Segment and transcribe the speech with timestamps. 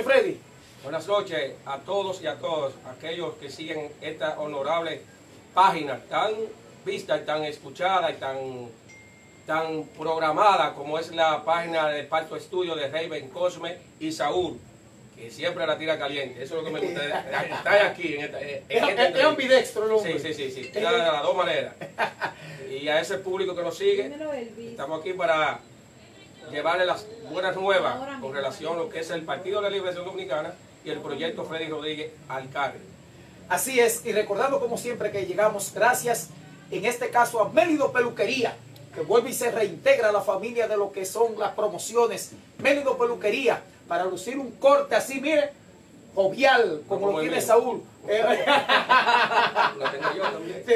[0.00, 0.38] Freddy.
[0.84, 5.00] Buenas noches a todos y a todos aquellos que siguen esta honorable
[5.52, 6.30] página tan
[6.86, 8.68] vista y tan escuchada y tan,
[9.48, 14.60] tan programada como es la página de Parto Estudio de Raven Cosme y Saúl,
[15.16, 16.40] que siempre la tira caliente.
[16.40, 17.24] Eso es lo que me gusta.
[17.46, 20.20] Está aquí en esta, en Es, esta es- es ambidextro el Sí, hombre.
[20.20, 20.70] sí, sí, sí.
[20.72, 21.74] Tira de las dos maneras.
[22.70, 24.08] Y a ese público que nos sigue.
[24.70, 25.58] Estamos aquí para
[26.50, 30.04] llevarle las buenas nuevas con relación a lo que es el Partido de la Liberación
[30.04, 30.54] Dominicana
[30.84, 32.80] y el proyecto Freddy Rodríguez Alcalde.
[33.48, 36.28] Así es, y recordando como siempre que llegamos gracias,
[36.70, 38.56] en este caso a Mélido Peluquería,
[38.94, 42.32] que vuelve y se reintegra a la familia de lo que son las promociones.
[42.58, 45.50] Mélido Peluquería, para lucir un corte así, mire,
[46.14, 47.46] jovial, como, como lo tiene mío.
[47.46, 47.82] Saúl.
[49.78, 50.64] Lo tengo yo también.
[50.66, 50.72] Sí,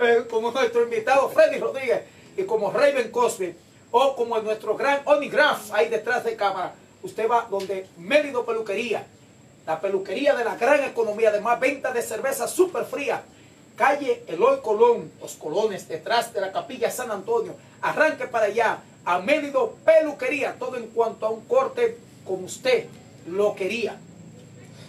[0.00, 2.02] eh, como nuestro invitado Freddy Rodríguez
[2.36, 3.54] y como Raven Cosby
[3.90, 6.74] o como nuestro gran Onigraph ahí detrás de cámara.
[7.02, 9.06] Usted va donde Mérido Peluquería,
[9.66, 13.22] la peluquería de la gran economía, además venta de cerveza súper fría.
[13.76, 17.54] Calle Eloy Colón, los colones detrás de la capilla San Antonio.
[17.80, 22.86] Arranque para allá a Mérido Peluquería, todo en cuanto a un corte como usted
[23.26, 23.98] lo quería.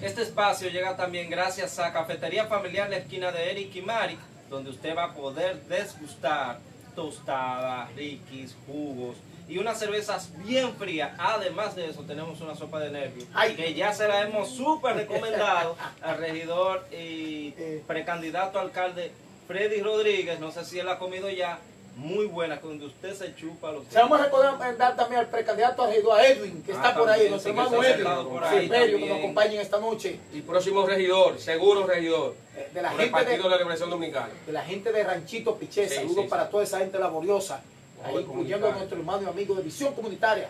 [0.01, 4.17] Este espacio llega también gracias a Cafetería Familiar La Esquina de Eric y Mari,
[4.49, 6.59] donde usted va a poder desgustar
[7.03, 9.15] tostadas, riquis, jugos
[9.47, 11.11] y unas cervezas bien frías.
[11.17, 13.55] Además de eso, tenemos una sopa de nervios Ay.
[13.55, 17.83] que ya se la hemos súper recomendado al regidor y Eh.
[17.87, 19.11] precandidato alcalde
[19.47, 20.39] Freddy Rodríguez.
[20.41, 21.59] No sé si él ha comido ya.
[21.99, 25.87] Muy buena, donde usted se chupa los Se vamos a recordar también al precandidato a
[25.87, 29.79] regidor, a Edwin, que Ah, está por ahí, nuestro hermano Edwin, que nos acompaña esta
[29.79, 33.49] noche, Y próximo regidor, seguro regidor, eh, de la por el gente Partido de de,
[33.49, 34.29] la Liberación Dominicana.
[34.45, 36.51] de la gente de Ranchito Piché, Sí, saludos sí, para sí.
[36.51, 37.61] toda esa gente laboriosa,
[38.03, 40.49] ahí incluyendo a nuestro hermano y amigo de Visión Comunitaria,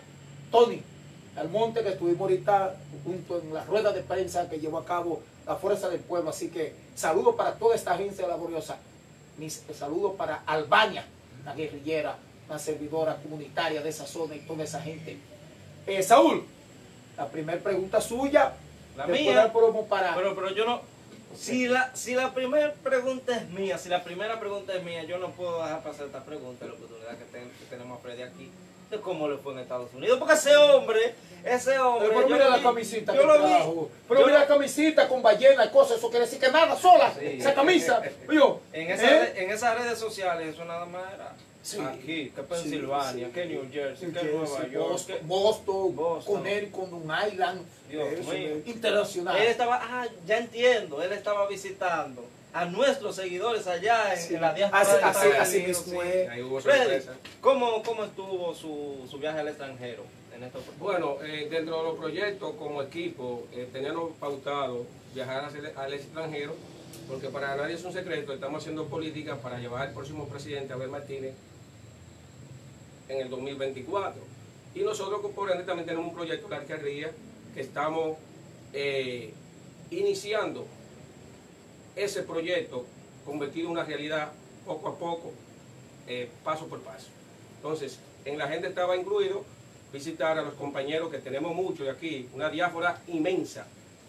[0.51, 0.83] Tony
[1.35, 5.55] Almonte, que estuvimos ahorita junto en la rueda de prensa que llevó a cabo la
[5.55, 8.77] Fuerza del Pueblo, así que saludos para toda esta agencia laboriosa,
[9.37, 11.05] mis saludos para Albania,
[11.45, 12.15] la guerrillera,
[12.47, 15.17] una servidora comunitaria de esa zona y toda esa gente.
[15.87, 16.43] Eh, Saúl,
[17.17, 18.53] la primera pregunta suya,
[18.97, 19.51] La mía.
[19.53, 20.15] promo para...
[20.15, 20.81] Pero, pero yo no.
[21.35, 25.19] Si la, si la primera pregunta es mía, si la primera pregunta es mía, yo
[25.19, 28.49] no puedo dejar pasar esta pregunta, la oportunidad que, ten- que tenemos a Freddy aquí,
[28.89, 30.17] de cómo le fue en Estados Unidos.
[30.19, 32.09] Porque ese hombre, ese hombre.
[32.09, 33.87] Pero mira la camisita yo lo vi.
[34.07, 35.97] Pero mira la camisita con ballena y cosas.
[35.97, 37.13] Eso quiere decir que nada, sola.
[37.17, 37.25] Sí.
[37.39, 38.01] Esa camisa.
[38.31, 39.33] Yo, En, esa ¿eh?
[39.43, 41.77] en esas redes sociales, eso nada más era Sí.
[41.81, 43.45] aquí, que Pensilvania, Sí, que.
[43.45, 44.89] New Jersey, New que Jersey, Nueva York.
[44.91, 46.35] Boston, que- Boston, Boston.
[46.35, 47.61] Connecticut, Long Island.
[47.89, 48.07] Dios
[48.65, 49.35] internacional.
[49.37, 52.23] Él estaba, ah, ya entiendo, él estaba visitando
[52.53, 54.35] a nuestros seguidores allá en, Sí.
[54.35, 56.07] en la diáspora Así- de así- así Unidos, mismo sí.
[56.07, 56.29] es.
[56.29, 57.13] Ahí hubo Freddy, sorpresa.
[57.41, 60.03] ¿cómo, ¿cómo estuvo su, su viaje al extranjero
[60.35, 60.59] en esta?
[60.79, 66.55] Bueno, eh, dentro de los proyectos como equipo, eh, teníamos pautado viajar hacia al extranjero,
[67.07, 70.89] porque para nadie es un secreto, estamos haciendo política para llevar al próximo presidente, Abel
[70.89, 71.33] Martínez,
[73.09, 74.21] en el 2024.
[74.75, 77.11] Y nosotros, por ende, también tenemos un proyecto de alcaldía
[77.53, 78.17] que estamos
[78.73, 79.33] eh,
[79.91, 80.65] iniciando
[81.95, 82.85] ese proyecto,
[83.25, 84.31] convertido en una realidad
[84.65, 85.31] poco a poco,
[86.07, 87.07] eh, paso por paso.
[87.57, 89.43] Entonces, en la gente estaba incluido
[89.91, 93.67] visitar a los compañeros que tenemos muchos de aquí, una diáspora inmensa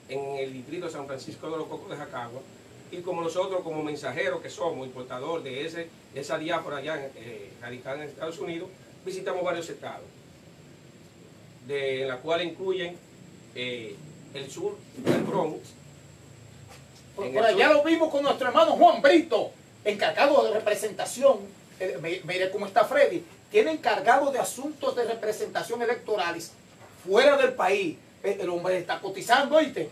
[0.08, 2.40] en el distrito de San Francisco de los Cocos de Jacagua,
[2.92, 7.50] y como nosotros, como mensajeros que somos, importador de ese, de esa diáspora allá eh,
[7.60, 8.68] radicada en Estados Unidos,
[9.04, 10.06] visitamos varios estados,
[11.66, 12.96] de, en la cual incluyen
[13.54, 13.94] eh,
[14.34, 14.76] el sur,
[15.06, 15.60] el Bronx,
[17.24, 17.76] Por, por allá sur.
[17.76, 19.50] lo vimos con nuestro hermano Juan Brito,
[19.84, 21.38] encargado de representación.
[21.78, 23.24] Eh, mi- mire cómo está Freddy.
[23.50, 26.52] Tiene encargado de asuntos de representación electorales
[27.04, 27.96] fuera del país.
[28.22, 29.88] Eh, El hombre está cotizando, ¿oíste?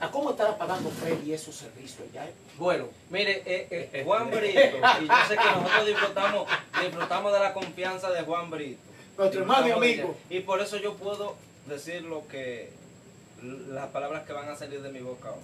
[0.00, 2.26] ¿A cómo estará pagando Freddy esos servicios ya?
[2.26, 2.32] eh?
[2.58, 4.58] Bueno, Mire, eh, eh, Juan Brito,
[5.00, 6.48] y yo sé que nosotros disfrutamos,
[6.80, 8.80] disfrutamos de la confianza de Juan Brito.
[9.18, 10.16] Nuestro hermano y amigo.
[10.30, 12.72] Y por eso yo puedo decir lo que,
[13.42, 15.40] las palabras que van a salir de mi boca ahora.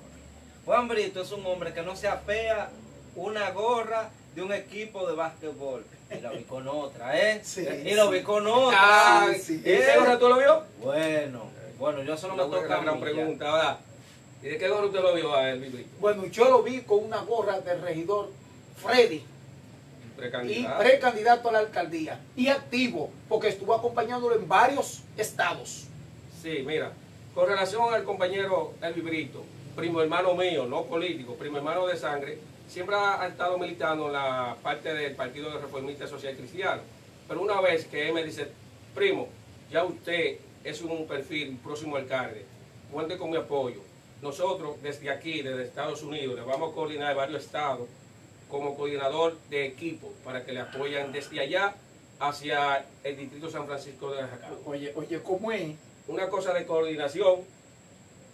[0.68, 2.68] Juan Brito es un hombre que no se apea
[3.16, 5.82] una gorra de un equipo de básquetbol.
[6.10, 7.40] Y lo vi con otra, ¿eh?
[7.42, 8.78] Sí, y lo vi con otra.
[8.78, 9.62] Ah, sí, sí.
[9.64, 10.62] ¿y ese gorra tú lo vio?
[10.82, 11.44] Bueno,
[11.78, 13.78] bueno, yo solo me toca a gran pregunta, ¿verdad?
[14.42, 15.86] ¿Y de qué gorra usted lo vio a él?
[16.00, 18.28] Bueno, yo lo vi con una gorra del regidor
[18.76, 20.78] Freddy y Precandidato.
[20.80, 25.86] precandidato a la alcaldía y activo porque estuvo acompañándolo en varios estados.
[26.42, 26.92] Sí, mira,
[27.34, 29.42] con relación al compañero El Vibrito,
[29.78, 32.36] primo hermano mío, no político, primo hermano de sangre,
[32.66, 36.82] siempre ha, ha estado militando en la parte del Partido de Reformista Social Cristiano.
[37.28, 38.48] Pero una vez que él me dice,
[38.92, 39.28] primo,
[39.70, 42.44] ya usted es un perfil, próximo alcalde,
[42.90, 43.80] cuente con mi apoyo.
[44.20, 47.88] Nosotros desde aquí, desde Estados Unidos, le vamos a coordinar varios estados
[48.50, 51.76] como coordinador de equipo para que le apoyen desde allá
[52.18, 54.58] hacia el Distrito San Francisco de Jacao.
[54.66, 55.76] Oye, oye, ¿cómo es?
[56.08, 57.42] Una cosa de coordinación,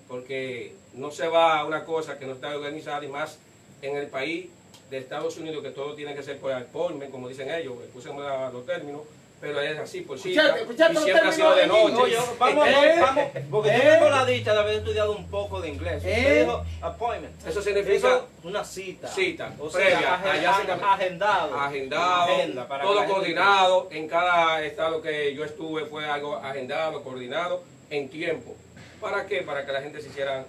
[0.08, 3.38] porque no se va a una cosa que no está organizada y más
[3.82, 4.48] en el país
[4.90, 8.64] de Estados Unidos que todo tiene que ser por appointment, como dicen ellos, escúsenme los
[8.66, 9.02] términos,
[9.40, 11.92] pero es así por cita Escuchate, y siempre ha sido de noche.
[11.92, 13.88] No, yo- vamos, Eh, vamos, porque yo eh.
[13.98, 16.02] tengo la dicha de haber estudiado un poco de inglés.
[16.06, 16.40] Eh.
[16.46, 17.46] dijo appointment.
[17.46, 19.08] Eso significa Eso, una cita.
[19.08, 21.54] cita, O sea, previa, agen- allá se ag- cambia- agendado.
[21.58, 27.02] agendado, Agenda para que todo coordinado, en cada estado que yo estuve fue algo agendado,
[27.02, 28.54] coordinado, en tiempo.
[29.00, 29.42] ¿Para qué?
[29.42, 30.46] Para que la gente se hiciera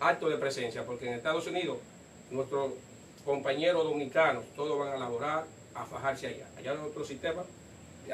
[0.00, 1.78] acto de presencia, porque en Estados Unidos
[2.30, 2.72] nuestros
[3.24, 5.44] compañeros dominicanos todos van a laborar,
[5.74, 6.46] a fajarse allá.
[6.58, 7.42] Allá en otro sistema,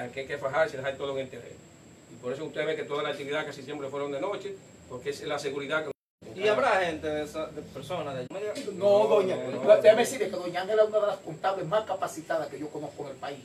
[0.00, 1.56] aquí hay que fajarse, dejar todo en el terreno.
[2.12, 4.54] Y por eso usted ve que toda la actividad casi siempre fueron de noche,
[4.88, 5.90] porque es la seguridad que...
[6.40, 8.54] Y habrá gente de, esa, de personas de allá.
[8.74, 12.58] No, doña, déjame decirle que doña Ángela es una de las contables más capacitadas que
[12.58, 13.40] yo conozco en el país.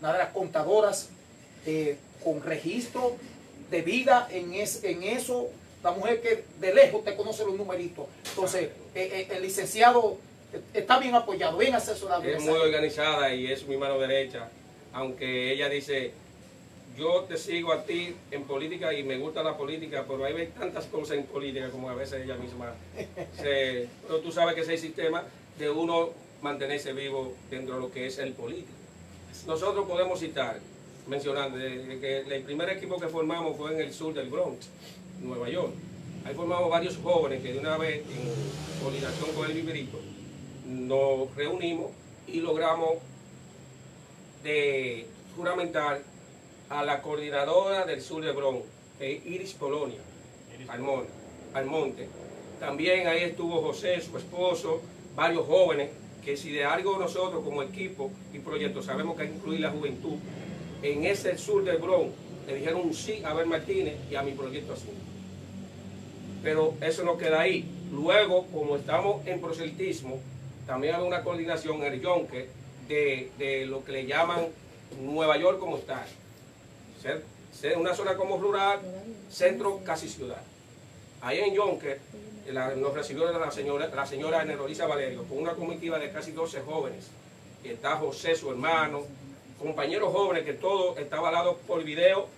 [0.00, 1.08] Una de las contadoras
[1.66, 3.16] eh, con registro
[3.70, 5.48] de vida en, es- en eso.
[5.86, 8.06] La mujer que de lejos te conoce los numeritos.
[8.30, 10.18] Entonces, eh, eh, el licenciado
[10.52, 12.24] eh, está bien apoyado, bien asesorado.
[12.24, 14.48] es muy organizada y es mi mano derecha,
[14.92, 16.10] aunque ella dice,
[16.98, 20.86] yo te sigo a ti en política y me gusta la política, pero hay tantas
[20.86, 22.74] cosas en política como a veces ella misma
[23.36, 23.88] se...
[24.08, 25.22] Pero tú sabes que ese sistema
[25.56, 26.10] de uno
[26.42, 28.72] mantenerse vivo dentro de lo que es el político.
[29.46, 30.58] Nosotros podemos citar,
[31.06, 34.68] mencionando, que el primer equipo que formamos fue en el sur del Bronx,
[35.20, 35.72] Nueva York.
[36.24, 39.98] Ahí formamos varios jóvenes que de una vez, en coordinación con el Viverito,
[40.66, 41.90] nos reunimos
[42.26, 42.94] y logramos
[44.42, 46.02] de juramentar
[46.68, 48.64] a la coordinadora del sur de Bronx,
[49.00, 50.00] eh, Iris Polonia,
[50.68, 51.06] Almon-
[51.54, 52.08] Almonte.
[52.58, 54.80] También ahí estuvo José, su esposo,
[55.14, 55.90] varios jóvenes,
[56.24, 59.70] que si de algo nosotros como equipo y proyecto sabemos que hay que incluir la
[59.70, 60.16] juventud,
[60.82, 62.12] en ese sur del Bronx
[62.46, 64.94] le dijeron sí a Abel Martínez y a mi proyecto azul.
[66.42, 67.64] Pero eso no queda ahí.
[67.92, 70.20] Luego, como estamos en proselitismo,
[70.66, 72.48] también hay una coordinación en el Yonke
[72.88, 74.46] de, de lo que le llaman
[75.00, 76.06] Nueva York como tal.
[77.00, 78.80] Ser, ser una zona como rural,
[79.30, 80.42] centro casi ciudad.
[81.20, 81.98] Ahí en Yonke
[82.76, 87.08] nos recibió la señora, la señora Nerolisa Valerio con una comitiva de casi 12 jóvenes.
[87.64, 89.02] Está José, su hermano,
[89.58, 92.28] compañeros jóvenes que todo está avalado por video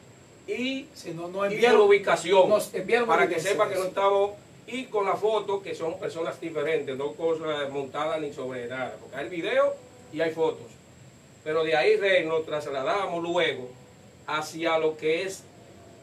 [0.47, 4.31] y Si no, no y enviaron- ubicación nos enviaron para que sepa que no estamos
[4.67, 9.17] y con la foto que son personas diferentes, no cosas montadas ni sobre nada, porque
[9.17, 9.75] hay video
[10.12, 10.67] y hay fotos.
[11.44, 13.69] Pero de ahí Rey, nos trasladamos luego
[14.26, 15.43] hacia lo que es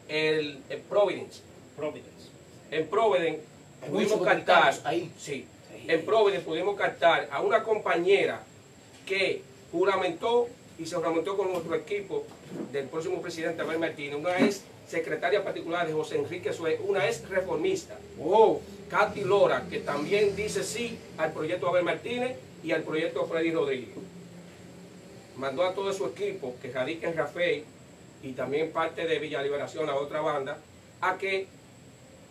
[0.08, 1.40] el, el Providence.
[1.76, 2.30] Providence.
[2.70, 3.40] En Providence
[3.82, 5.12] Hay pudimos captar, ahí.
[5.18, 5.84] sí, Sí.
[5.88, 8.42] en Providence pudimos captar a una compañera
[9.04, 12.24] que juramentó y se juramentó con nuestro equipo
[12.72, 14.16] del próximo presidente Abel Martínez.
[14.16, 17.98] Una es secretaria particular de José Enrique Sue, una es reformista.
[18.22, 23.52] Oh, Katy Lora, que también dice sí al proyecto Abel Martínez y al proyecto Freddy
[23.52, 23.96] Rodríguez.
[25.36, 27.64] Mandó a todo su equipo, que radica en Rafael
[28.22, 30.58] y también parte de Villa Liberación, a otra banda,
[31.00, 31.46] a que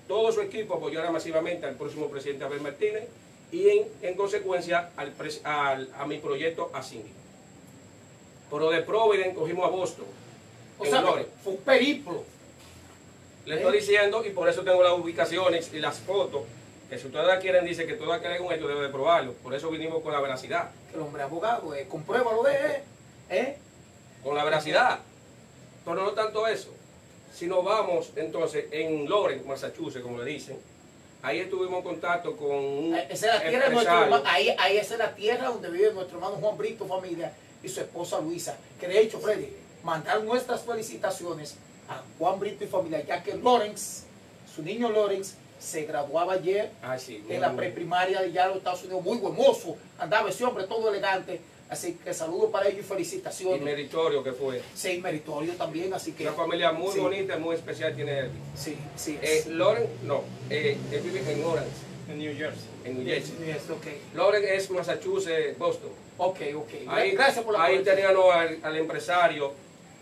[0.07, 3.07] todo su equipo apoyara masivamente al próximo presidente Abel Martínez
[3.51, 7.24] y en, en consecuencia al, a mi proyecto Asíndico.
[8.49, 10.05] Pero de Providence cogimos a Boston.
[10.77, 11.01] o sea,
[11.43, 12.23] fue un periplo.
[13.45, 16.43] Le estoy diciendo y por eso tengo las ubicaciones y las fotos.
[16.89, 19.33] Que si ustedes la quieren, dice que todo aquel que un hecho debe de probarlo.
[19.33, 20.69] Por eso vinimos con la veracidad.
[20.93, 22.71] El hombre abogado, eh, compruébalo de él.
[23.29, 23.57] ¿eh?
[24.23, 24.99] Con la veracidad.
[25.83, 26.73] Pero no tanto eso.
[27.33, 30.57] Si nos vamos entonces en Lawrence, Massachusetts, como le dicen,
[31.21, 34.93] ahí estuvimos en contacto con un Eh, Esa es la tierra nuestro ahí, ahí esa
[34.93, 37.33] es la tierra donde vive nuestro hermano Juan Brito, familia,
[37.65, 38.55] y su esposa Luisa.
[38.79, 39.47] Que de hecho, Freddy,
[39.83, 41.55] mandar nuestras felicitaciones
[41.89, 44.03] a Juan Brito y familia, ya que Lawrence,
[44.53, 48.83] su niño Lawrence, se graduaba ayer Ah, sí, en la preprimaria de de los Estados
[48.83, 52.81] Unidos, muy buen mozo, andaba ese hombre todo elegante, así que saludos para ellos y
[52.81, 53.61] y felicitaciones.
[53.61, 54.61] meritorio que fue.
[54.75, 56.23] Sí, meritorio también, así que...
[56.27, 58.31] Una familia muy sí, bonita, muy especial tiene él.
[58.55, 59.17] Sí, sí.
[59.21, 61.71] Eh, Lawrence, no, eh, él vive en Lawrence,
[62.09, 62.67] En New Jersey.
[62.83, 63.45] en New Yes, Jersey.
[63.47, 65.89] yes, ok, Lawrence es Massachusetts, Boston.
[66.17, 66.69] Ok, ok.
[66.87, 69.53] Ahí, Gracias por la ahí teníamos al, al empresario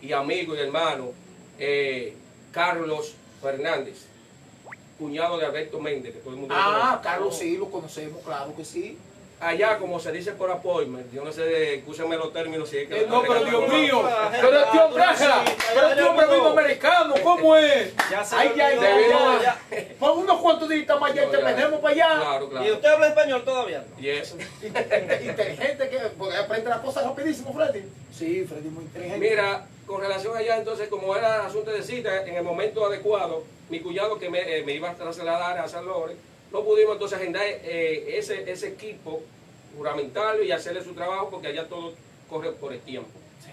[0.01, 1.11] y amigo y hermano
[1.59, 2.13] eh,
[2.51, 4.05] Carlos Fernández,
[4.97, 6.99] cuñado de Alberto Méndez, que todo el mundo Ah.
[7.03, 8.97] Carlos, sí, lo conocemos, claro que sí.
[9.47, 13.01] Allá, como se dice por appointment, yo no sé, escúchenme los términos si es que...
[13.01, 15.03] Eh, no, pero Dios mío, pero este hombre,
[15.73, 17.93] pero este hombre mismo americano, ¿cómo es?
[18.09, 19.57] Ya se Ay, ya, ya, Debido ya.
[19.99, 21.43] Por unos cuantos días más allá, No, te ya.
[21.45, 22.07] venimos para allá.
[22.21, 22.73] Claro, ¿Y claro.
[22.73, 23.85] usted habla español todavía?
[23.99, 24.37] Y eso.
[24.61, 27.83] Inte- Inteligente, que porque aprende las cosas rapidísimo, Freddy.
[28.11, 29.29] Sí, Freddy, muy inteligente.
[29.29, 33.79] Mira, con relación allá, entonces, como era asunto de cita, en el momento adecuado, mi
[33.79, 36.21] cuñado que me, eh, me iba a trasladar a San Lorenzo,
[36.53, 39.23] no pudimos entonces agendar eh, ese, ese equipo,
[39.75, 41.93] juramentarlo y hacerle su trabajo, porque allá todo
[42.29, 43.09] corre por el tiempo.
[43.43, 43.51] Sí.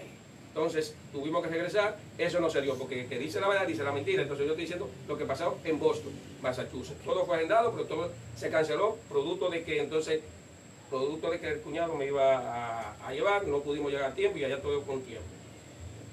[0.49, 3.83] Entonces tuvimos que regresar, eso no se dio, porque el que dice la verdad dice
[3.83, 4.21] la mentira.
[4.21, 7.03] Entonces yo estoy diciendo lo que pasó en Boston, Massachusetts.
[7.03, 10.21] Todo fue agendado, pero todo se canceló, producto de que entonces,
[10.91, 14.37] producto de que el cuñado me iba a, a llevar, no pudimos llegar a tiempo
[14.37, 15.25] y allá todo con tiempo.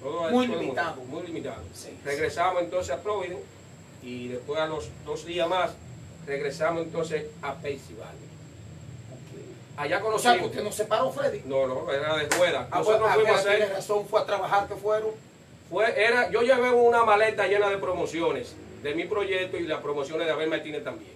[0.02, 1.02] Todo, Muy todo limitado.
[1.02, 1.62] Muy limitado.
[1.74, 1.90] Sí.
[2.02, 3.42] Regresamos entonces a Providence
[4.02, 5.72] y después a los dos días más
[6.28, 8.28] regresamos entonces a Pensilvania.
[9.76, 10.50] Allá O sea, que conocimos.
[10.50, 11.42] usted no se paró, Freddy.
[11.44, 12.68] No, no, era de rueda.
[12.70, 13.70] Ah, Nosotros bueno, fuimos a ah, hacer.
[13.70, 15.10] razón, fue a trabajar que fueron.
[15.70, 20.26] Fue, era, yo llevé una maleta llena de promociones de mi proyecto y las promociones
[20.26, 21.12] de Abel Martínez también.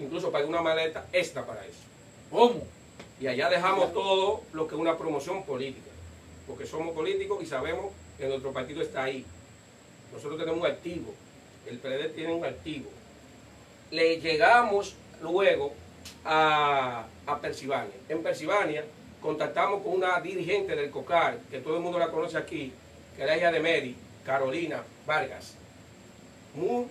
[0.00, 1.80] Incluso pagué una maleta extra para eso.
[2.30, 2.62] ¿Cómo?
[3.20, 5.90] Y allá dejamos todo lo que es una promoción política.
[6.46, 9.24] Porque somos políticos y sabemos que nuestro partido está ahí.
[10.12, 11.14] Nosotros tenemos un activo.
[11.66, 12.90] El PLD tiene un activo.
[13.92, 15.74] Le llegamos luego
[16.24, 17.92] a, a Pensilvania.
[18.08, 18.84] En Pensilvania
[19.20, 22.72] contactamos con una dirigente del COCAR, que todo el mundo la conoce aquí,
[23.14, 23.94] que es la hija de Mary,
[24.24, 25.56] Carolina Vargas.
[26.54, 26.86] Muy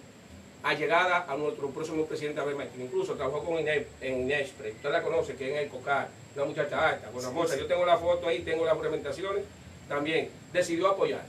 [0.61, 2.85] allegada a nuestro próximo presidente Abel Martínez.
[2.85, 4.73] Incluso trabajó con Inés en Nespre.
[4.73, 7.53] Usted la conoce, que es en el COCAR, una muchacha alta, buena Sí, moza.
[7.55, 7.59] sí.
[7.61, 9.43] Yo tengo la foto ahí, tengo las juramentaciones.
[9.89, 11.23] También decidió apoyar.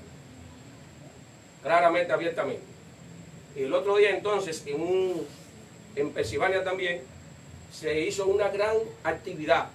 [1.62, 2.62] Claramente, abiertamente.
[3.56, 5.26] Y el otro día entonces, en, un,
[5.96, 7.02] en Pensilvania también,
[7.72, 9.68] se hizo una gran actividad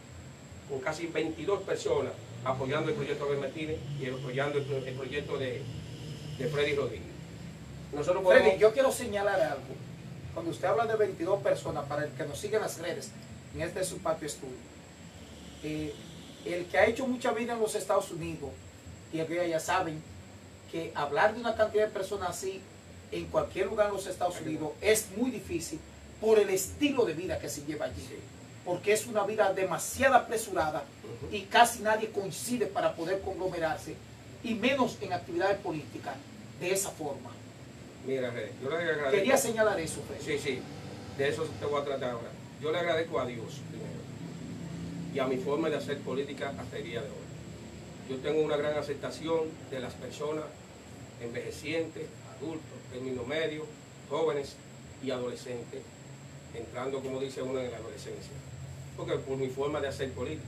[0.70, 5.38] con casi 22 personas apoyando el proyecto de Martínez y apoyando el, pro- el proyecto
[5.38, 5.62] de,
[6.38, 7.08] de Freddy Rodríguez.
[7.94, 8.44] Nosotros podemos...
[8.48, 9.64] Freddy, yo quiero señalar algo.
[10.34, 13.12] Cuando usted habla de 22 personas, para el que nos sigue en las redes,
[13.56, 14.54] en este es su patio estudio,
[15.64, 15.94] eh,
[16.46, 18.52] el que ha hecho mucha vida en los Estados Unidos,
[19.12, 20.02] y el que ya saben
[20.72, 22.62] que hablar de una cantidad de personas así
[23.12, 25.80] en cualquier lugar en los Estados Unidos es muy difícil
[26.22, 28.02] por el estilo de vida que se lleva allí.
[28.02, 28.16] Sí.
[28.66, 30.84] Porque es una vida demasiado apresurada
[31.32, 33.96] y casi nadie coincide para poder conglomerarse,
[34.44, 36.16] y menos en actividades políticas,
[36.60, 37.32] de esa forma.
[38.06, 39.12] Mira, yo le agradezco.
[39.12, 40.38] Quería señalar eso, Freddy.
[40.38, 40.60] Sí, sí,
[41.18, 42.30] de eso te voy a tratar ahora.
[42.62, 43.88] Yo le agradezco a Dios primero
[45.14, 47.28] y a mi forma de hacer política hasta el día de hoy.
[48.10, 50.46] Yo tengo una gran aceptación de las personas
[51.22, 52.06] envejecientes,
[52.38, 53.66] adultos, término medio,
[54.10, 54.56] jóvenes
[55.04, 55.82] y adolescentes,
[56.54, 58.32] entrando, como dice uno, en la adolescencia.
[58.96, 60.44] Porque por mi forma de hacer política.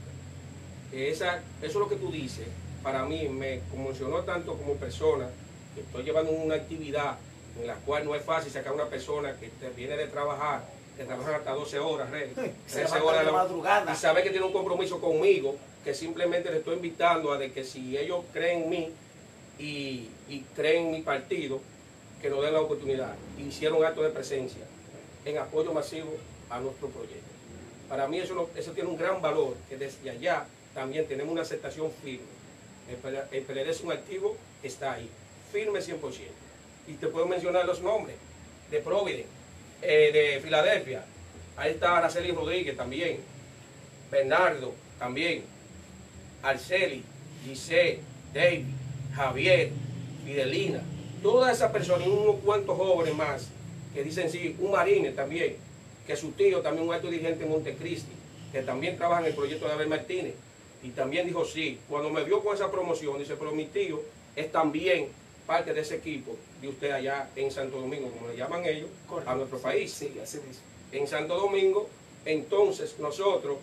[0.92, 2.46] Esa, eso es lo que tú dices,
[2.82, 5.28] para mí me conmocionó tanto como persona,
[5.74, 7.16] que estoy llevando una actividad
[7.60, 10.64] en la cual no es fácil sacar a una persona que te viene de trabajar,
[10.96, 13.92] que trabaja hasta 12 horas, Rey, Sí, se 13 levanta horas de madrugada.
[13.92, 15.54] y sabe que tiene un compromiso conmigo,
[15.84, 18.90] que simplemente le estoy invitando a de que si ellos creen en mí
[19.60, 21.60] y, y creen en mi partido,
[22.20, 23.14] que nos den la oportunidad.
[23.38, 24.62] Hicieron acto de presencia
[25.24, 26.16] en apoyo masivo
[26.48, 27.30] a nuestro proyecto.
[27.88, 31.90] Para mí eso, eso tiene un gran valor, que desde allá también tenemos una aceptación
[32.02, 32.26] firme.
[32.88, 35.08] El, PL el PLD es un activo, está ahí,
[35.52, 35.98] firme 100%.
[36.88, 38.16] Y te puedo mencionar los nombres,
[38.70, 39.26] de Providence,
[39.82, 41.04] eh, de Filadelfia,
[41.56, 43.18] ahí está Araceli Rodríguez también,
[44.10, 45.44] Bernardo también,
[46.42, 47.02] Arceli,
[47.44, 48.00] Giselle,
[48.32, 48.66] David,
[49.14, 49.70] Javier,
[50.24, 50.82] Fidelina,
[51.22, 53.48] todas esas personas y unos cuantos jóvenes más
[53.94, 55.56] que dicen sí, un marine también,
[56.06, 58.12] que su tío también un alto dirigente en Montecristi,
[58.52, 60.34] que también trabaja en el proyecto de Abel Martínez,
[60.82, 64.00] y también dijo sí, cuando me vio con esa promoción, dice, pero mi tío
[64.34, 65.08] es también
[65.46, 68.88] parte de ese equipo de usted allá en Santo Domingo, como le llaman ellos,
[69.26, 70.62] a nuestro país Sí, así mismo.
[70.92, 71.88] en Santo Domingo,
[72.24, 73.58] entonces nosotros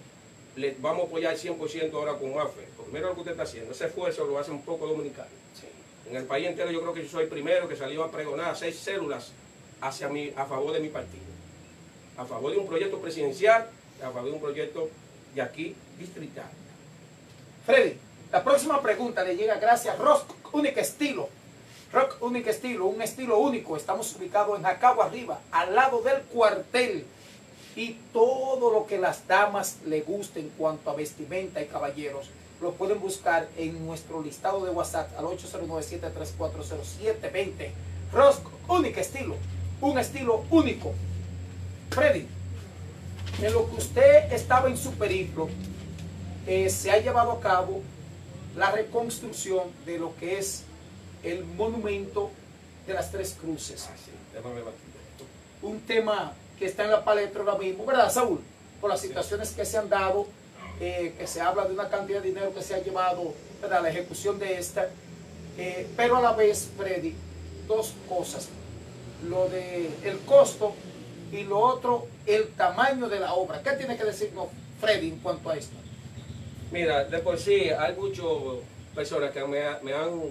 [0.55, 2.67] le vamos a apoyar 100% ahora con MAFE.
[2.75, 5.29] Porque mira lo que usted está haciendo, ese esfuerzo lo hace un poco dominicano.
[5.53, 5.67] Sí.
[6.10, 8.55] En el país entero yo creo que yo soy el primero que salió a pregonar
[8.57, 9.31] seis células
[9.81, 11.25] hacia mi, a favor de mi partido.
[12.17, 13.69] A favor de un proyecto presidencial,
[14.01, 14.89] a favor de un proyecto
[15.36, 16.50] de aquí distrital.
[17.65, 17.98] Freddy,
[18.31, 21.29] la próxima pregunta le llega gracias a Rock Único Estilo.
[21.93, 23.77] Rock Único Estilo, un estilo único.
[23.77, 27.05] Estamos ubicados en Jacagua Arriba, al lado del cuartel.
[27.75, 32.74] Y todo lo que las damas le guste en cuanto a vestimenta y caballeros, lo
[32.74, 37.69] pueden buscar en nuestro listado de WhatsApp al 809-7340720.
[38.12, 39.36] Rock Único Estilo,
[39.81, 40.93] un estilo único.
[41.91, 42.27] Freddy,
[43.41, 45.50] en lo que usted estaba en su periplo,
[46.46, 47.81] eh, se ha llevado a cabo
[48.55, 50.63] la reconstrucción de lo que es
[51.24, 52.31] el monumento
[52.86, 53.88] de las tres cruces.
[53.89, 54.12] Ah, sí.
[55.62, 58.39] Un tema que está en la palestra ahora mismo, ¿verdad, Saúl?
[58.79, 60.27] Por las situaciones que se han dado,
[60.79, 63.81] eh, que se habla de una cantidad de dinero que se ha llevado, ¿verdad?
[63.84, 64.88] La ejecución de esta.
[65.57, 67.15] Eh, pero a la vez, Freddy,
[67.67, 68.48] dos cosas.
[69.24, 70.74] Lo de el costo
[71.31, 73.62] y lo otro, el tamaño de la obra.
[73.63, 74.47] ¿Qué tiene que decirnos
[74.79, 75.75] Freddy en cuanto a esto?
[76.71, 78.25] Mira, de por sí hay muchas
[78.93, 80.21] personas que me, me han,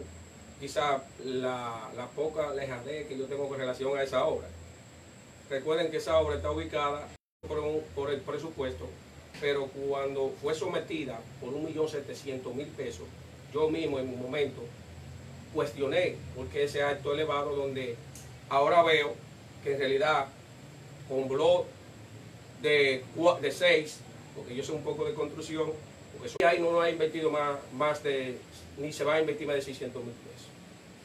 [0.61, 4.47] quizá la, la poca lejadez que yo tengo con relación a esa obra.
[5.51, 7.09] Recuerden que esa obra está ubicada
[7.47, 8.87] por, un- por el presupuesto,
[9.41, 13.07] pero cuando fue sometida por 1.700.000 pesos,
[13.53, 14.63] yo mismo en un momento
[15.55, 17.97] cuestioné por qué ese acto elevado donde
[18.49, 19.15] ahora veo
[19.63, 20.27] que en realidad
[21.09, 21.67] con blog
[22.63, 23.05] de,
[23.41, 23.99] de 6,
[24.35, 25.73] porque yo sé un poco de construcción,
[26.13, 28.39] porque eso ahí no, ha invertido más, más de,
[28.79, 30.49] ni se va a invertir más de 600 mil pesos.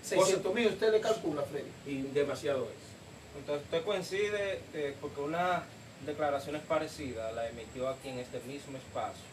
[0.04, 1.70] 600 mil, usted le calcula, Freddy.
[1.86, 3.40] Y demasiado es.
[3.40, 5.64] Entonces usted coincide eh, porque unas
[6.06, 9.32] declaraciones parecidas la emitió aquí en este mismo espacio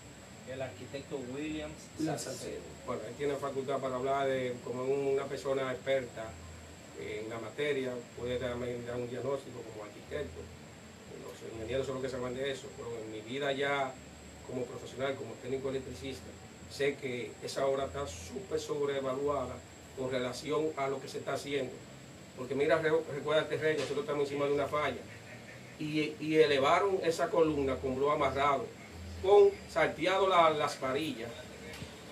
[0.53, 2.63] el arquitecto Williams Williams Salcedo.
[2.87, 6.25] Bueno, él tiene facultad para hablar de como una persona experta
[7.01, 10.41] en la materia, puede también dar un diagnóstico como arquitecto.
[11.23, 13.93] Los ingenieros son los que saben de eso, pero en mi vida ya
[14.47, 16.27] como profesional, como técnico electricista,
[16.71, 19.55] sé que esa obra está súper sobrevaluada
[19.97, 21.73] con relación a lo que se está haciendo.
[22.37, 25.01] Porque mira, re- recuérdate, Rey, nosotros estamos encima de una falla.
[25.79, 28.67] Y, y elevaron esa columna con blog amarrado,
[29.23, 31.31] con salteado la- las varillas,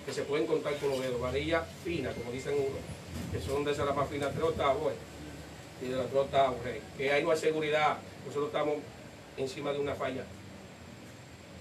[0.05, 2.77] que se pueden contar con los dedos, varillas finas, como dicen uno,
[3.31, 6.81] que son de esas las más finas, tres octavos, eh, y de tres octavos, Rey.
[6.97, 8.75] Que ahí no hay seguridad, nosotros estamos
[9.37, 10.23] encima de una falla.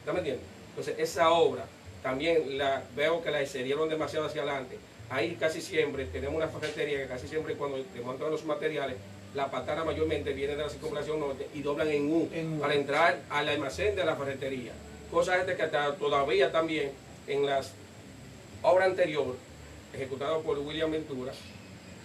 [0.01, 0.47] ¿Está me entiendes?
[0.71, 1.65] Entonces, esa obra
[2.03, 4.79] también la veo que la excedieron demasiado hacia adelante.
[5.11, 8.97] Ahí casi siempre tenemos una ferretería que casi siempre cuando desmontan los materiales,
[9.35, 13.21] la patana mayormente viene de la circunvalación norte y doblan en U En para entrar
[13.29, 14.73] al almacén de la ferretería.
[15.11, 16.93] Cosa esta que hasta todavía también
[17.27, 17.73] en las
[18.63, 19.37] obras anteriores,
[19.97, 21.33] ejecutadas por William Ventura,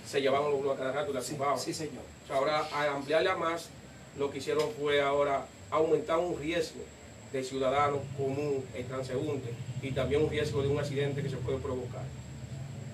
[0.08, 2.04] se llevaban los bloques a cada rato y las Sí, sí, señor.
[2.24, 3.70] O sea, ahora al ampliarla más,
[4.18, 6.82] lo que hicieron fue ahora aumentar un riesgo
[7.32, 11.60] del ciudadano común, el transeúnte, y también un riesgo de un accidente que se puede
[11.60, 12.04] provocar.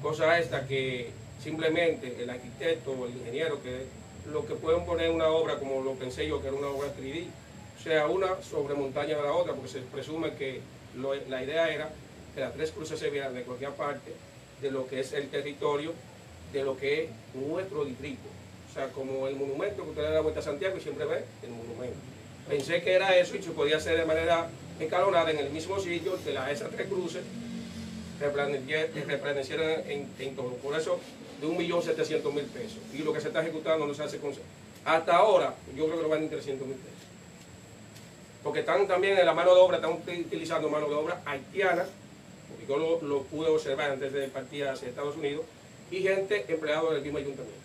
[0.01, 1.09] Cosa esta que
[1.41, 3.85] simplemente el arquitecto o el ingeniero, que
[4.31, 7.25] lo que pueden poner una obra como lo pensé yo, que era una obra 3D,
[7.79, 10.61] o sea, una sobre montaña de la otra, porque se presume que
[10.95, 11.89] lo- la idea era
[12.35, 14.13] que las tres cruces se vieran de cualquier parte
[14.61, 15.93] de lo que es el territorio,
[16.53, 18.27] de lo que es nuestro distrito.
[18.69, 21.05] O sea, como el monumento que usted le da la vuelta a Santiago y siempre
[21.05, 21.97] ve el monumento.
[22.47, 26.17] Pensé que era eso y se podía hacer de manera escalonada en el mismo sitio
[26.23, 27.23] que las esas tres cruces
[28.19, 30.53] resplandecieran en, en todo.
[30.55, 30.99] Por eso,
[31.41, 32.79] de 1.700.000 pesos.
[32.93, 34.31] Y lo que se está ejecutando no se hace con...
[34.85, 36.97] Hasta ahora, yo creo que lo van en 300.000 pesos.
[38.43, 41.85] Porque están también en la mano de obra, están utilizando mano de obra haitiana,
[42.67, 45.45] yo lo, lo pude observar antes de partir hacia Estados Unidos,
[45.91, 47.61] y gente empleada del mismo ayuntamiento.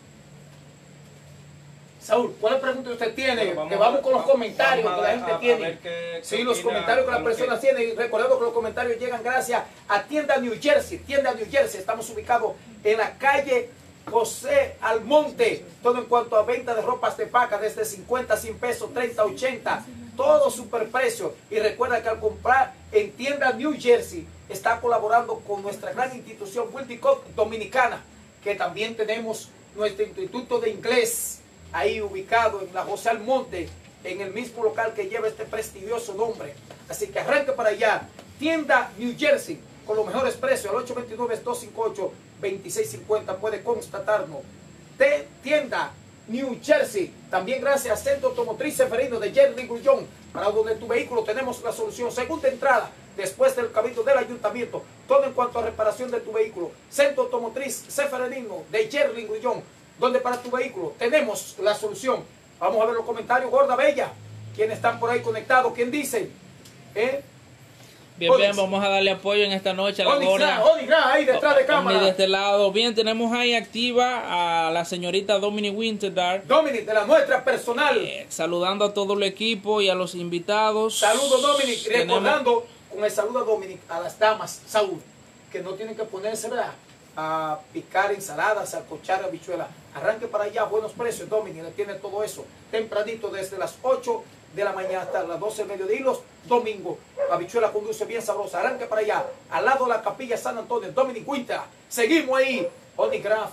[2.01, 3.55] Saúl, ¿cuál pregunta usted tiene?
[3.55, 5.79] Bueno, que vamos con los vamos comentarios que la gente a tiene.
[5.81, 7.89] qué- sí, qué los opina comentarios que las personas que- tienen.
[7.91, 10.99] Y recordemos que los comentarios llegan gracias a Tienda New Jersey.
[10.99, 11.79] Tienda New Jersey.
[11.79, 13.69] Estamos ubicados en la calle
[14.11, 15.65] José Almonte.
[15.81, 19.85] Todo en cuanto a venta de ropas de paca desde 50, 100 pesos, 30, 80.
[20.17, 21.35] Todo superprecio.
[21.51, 26.69] Y recuerda que al comprar en Tienda New Jersey está colaborando con nuestra gran institución
[26.73, 28.03] Wilticop Dominicana.
[28.43, 31.41] Que también tenemos nuestro Instituto de Inglés
[31.73, 33.69] ahí ubicado en la José Almonte,
[34.05, 36.55] en el mismo local que lleva este prestigioso nombre.
[36.89, 38.09] Así que arranque para allá.
[38.39, 44.41] Tienda New Jersey, con los mejores precios, al 829-258-2650, puede constatarnos.
[44.99, 45.93] De tienda
[46.29, 51.25] New Jersey, también gracias a Centro Automotriz Seferino de Jerry Grullón, para donde tu vehículo
[51.25, 52.13] tenemos la solución.
[52.13, 56.71] Segunda entrada, después del cabildo del ayuntamiento, todo en cuanto a reparación de tu vehículo.
[56.89, 59.63] Centro Automotriz Seferino de Jerry Grullón,
[59.99, 62.23] donde para tu vehículo tenemos la solución.
[62.61, 64.13] Vamos a ver los comentarios, Gorda Bella.
[64.55, 65.73] ¿Quiénes están por ahí conectados?
[65.75, 66.31] ¿Quién dice?
[66.95, 67.23] ¿Eh?
[68.19, 71.57] Bien, bien, vamos a darle apoyo en esta noche a la Oni Gra, ahí detrás
[71.57, 72.01] de cámara.
[72.03, 72.71] de este lado.
[72.71, 76.47] Bien, tenemos ahí activa a la señorita Dominic Winterdar.
[76.47, 77.99] Dominic, de la nuestra personal.
[77.99, 80.99] eh, saludando a todo el equipo y a los invitados.
[80.99, 81.83] Saludos, Dominic.
[81.85, 85.01] Tenemos- Recordando con el saludo a Dominic, a las damas, Saúl,
[85.51, 86.73] que no tienen que ponerse ¿verdad?
[87.17, 89.69] a picar ensaladas, a cochar habichuela.
[89.95, 92.45] Arranque para allá, buenos precios, Dominic, le tiene todo eso.
[92.71, 94.23] Tempranito, desde las 8
[94.55, 96.99] de la mañana hasta las 12 del mediodía y los domingos.
[97.29, 98.61] La bichuela con dulce bien sabrosa.
[98.61, 101.61] Arranque para allá, al lado de la capilla San Antonio, Dominic Winter.
[101.89, 102.69] Seguimos ahí.
[102.97, 103.51] Onigraph,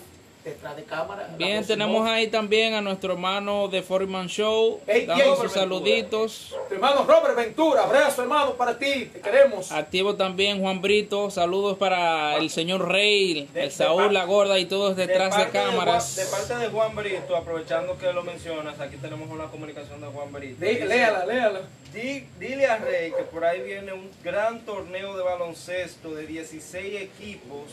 [0.49, 1.29] detrás de cámara.
[1.37, 5.61] Bien, tenemos ahí también a nuestro hermano de Foreman Show, Ey, dando Diego sus Ventura.
[5.61, 6.55] saluditos.
[6.67, 9.71] Tu hermano Robert Ventura, abrazo hermano para ti, te queremos.
[9.71, 14.59] Activo también Juan Brito, saludos para el señor Rey, De- el de Saúl La Gorda
[14.59, 16.15] y todos detrás de, Juan- cámaras.
[16.15, 20.31] de parte de Juan Brito, aprovechando que lo mencionas, aquí tenemos una comunicación de Juan
[20.31, 20.63] Brito.
[20.65, 21.61] Dice, léala, léala.
[21.93, 27.01] Di- dile a Rey que por ahí viene un gran torneo de baloncesto de 16
[27.01, 27.63] equipos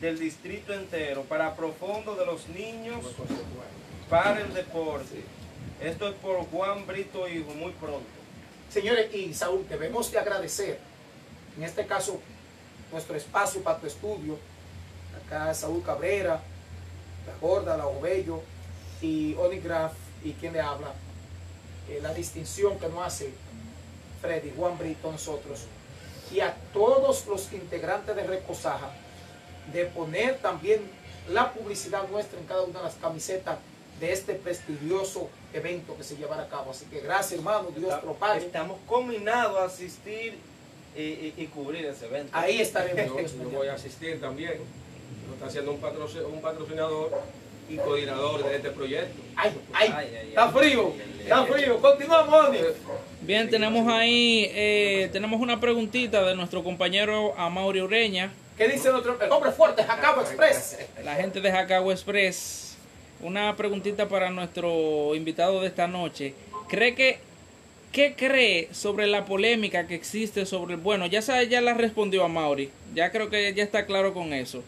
[0.00, 3.04] del distrito entero para profundo de los niños
[4.08, 5.24] para el deporte.
[5.80, 8.06] Esto es por Juan Brito Hijo, muy pronto.
[8.70, 10.78] Señores, y Saúl, debemos de agradecer,
[11.56, 12.20] en este caso,
[12.92, 14.38] nuestro espacio para tu estudio.
[15.24, 16.40] Acá Saúl Cabrera,
[17.26, 18.42] La Gorda, La Obello
[19.00, 19.92] y Onigraph
[20.24, 20.92] y quien le habla.
[21.88, 23.30] eh, la distinción que nos hace
[24.20, 25.66] Freddy, Juan Brito, nosotros.
[26.32, 28.90] Y a todos los integrantes de Recosaja,
[29.72, 30.80] de poner también
[31.30, 33.58] la publicidad nuestra en cada una de las camisetas
[34.00, 36.70] de este prestigioso evento que se llevará a cabo.
[36.70, 38.44] Así que gracias, hermano, Dios te lo pague.
[38.46, 40.34] Estamos combinados a asistir
[40.96, 42.30] y, y- y cubrir ese evento.
[42.36, 43.20] Ahí estaremos.
[43.42, 44.54] Yo, voy a asistir también.
[45.28, 47.10] Lo está haciendo un, patroci- un patrocinador
[47.68, 49.20] y coordinador de este proyecto.
[49.34, 51.80] Ay, ay, Ay, ay, está frío, está frío.
[51.80, 52.48] Continuamos.
[53.22, 59.20] Bien, tenemos ahí, eh, tenemos una preguntita de nuestro compañero Amaury Ureña, ¿Qué dice nuestro
[59.20, 60.78] el hombre fuerte, Jacabo Express?
[61.04, 62.76] la gente de Jacagua Express.
[63.20, 66.34] Una preguntita para nuestro invitado de esta noche.
[66.68, 67.18] ¿Cree que,
[67.92, 72.28] qué cree sobre la polémica que existe sobre, bueno, ya sabe, ya la respondió a
[72.28, 74.62] Mauri, ya creo que ya está claro con eso,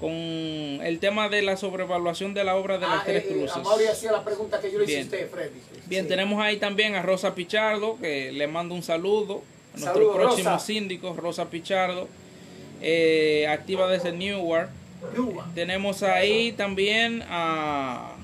[0.00, 3.32] con el tema de la sobrevaluación de la obra de las Ah, tres eh, eh,
[3.34, 3.56] cruces.
[3.56, 5.02] a Mauri hacía la pregunta que yo le Bien.
[5.04, 5.60] usted, Freddy.
[5.86, 6.08] Bien, Sí.
[6.08, 9.42] tenemos ahí también a Rosa Pichardo, que le mando un saludo.
[9.72, 10.66] A nuestro Saludos, próximo Rosa.
[10.66, 12.08] síndico, Rosa Pichardo,
[12.80, 14.70] eh, activa desde Newark.
[15.16, 15.48] Yuba.
[15.54, 18.16] Tenemos ahí también a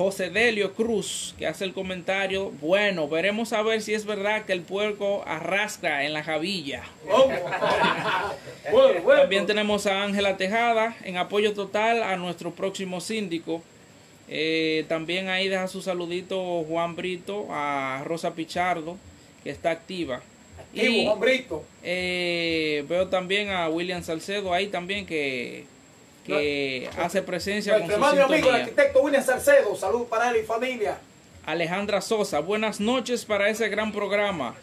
[0.00, 2.52] José Delio Cruz, que hace el comentario.
[2.62, 6.84] Bueno, veremos a ver si es verdad que el puerco arrastra en la javilla.
[8.70, 9.02] Bueno.
[9.02, 13.62] También tenemos a Ángela Tejada en apoyo total a nuestro próximo síndico.
[14.28, 18.96] Eh, también ahí deja su saludito Juan Brito a Rosa Pichardo,
[19.42, 20.20] que está activa.
[20.72, 21.64] Y hombrito.
[21.82, 25.64] eh, veo también a William Salcedo ahí también que,
[26.26, 29.74] que hace presencia con Nuestro su hermano amigo, el arquitecto William Salcedo.
[29.76, 30.98] Salud para él y familia.
[31.46, 34.54] Alejandra Sosa, buenas noches para ese gran programa.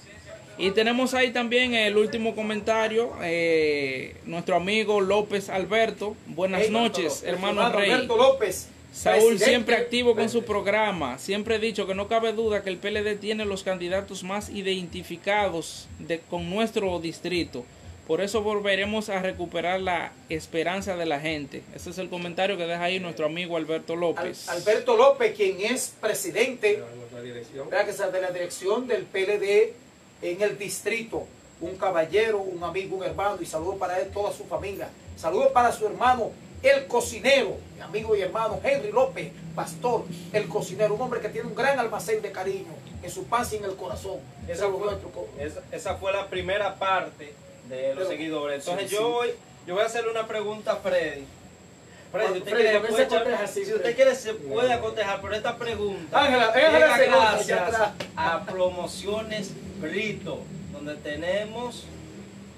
[0.59, 6.15] Y tenemos ahí también el último comentario, eh, nuestro amigo López Alberto.
[6.27, 7.91] Buenas Hey, noches, nuestro hermano Rey.
[7.91, 8.69] Alberto López.
[8.97, 9.45] Saúl presidente.
[9.45, 11.17] siempre activo con su programa.
[11.19, 15.87] Siempre he dicho que no cabe duda que el PLD tiene los candidatos más identificados
[15.99, 17.63] de, con nuestro distrito.
[18.07, 21.61] Por eso volveremos a recuperar la esperanza de la gente.
[21.75, 24.47] Ese es el comentario que deja ahí nuestro amigo Alberto Al- López.
[24.47, 26.81] Alberto López, quien es presidente
[27.93, 29.73] sea de la dirección del PLD
[30.21, 31.27] en el distrito.
[31.59, 34.89] Un caballero, un amigo, un hermano, y saludo para él, toda su familia.
[35.17, 36.31] Saludo para su hermano,
[36.63, 41.47] el cocinero, mi amigo y hermano Henry López, pastor, el cocinero, un hombre que tiene
[41.47, 44.19] un gran almacén de cariño en su panza y en el corazón.
[44.47, 44.97] Esa es fue,
[45.45, 47.33] esa, esa fue la primera parte
[47.69, 48.59] de los Pero- seguidores.
[48.67, 49.11] Entonces sí, yo, sí.
[49.13, 49.29] Voy,
[49.67, 51.25] yo voy a hacerle una pregunta a Freddy.
[52.11, 53.95] Freddy, si usted, Freddy, quiere, ¿por puede se echar- coteja así, si usted Freddy?
[53.95, 60.39] quiere se puede acotejar, pero esta pregunta Ángela, Ángela gracias a Promociones Brito,
[60.71, 61.85] donde tenemos,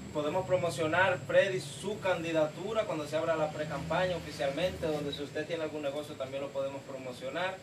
[0.09, 5.63] podemos promocionar Freddy su candidatura cuando se abra la pre-campaña oficialmente, donde si usted tiene
[5.63, 7.55] algún negocio también lo podemos promocionar.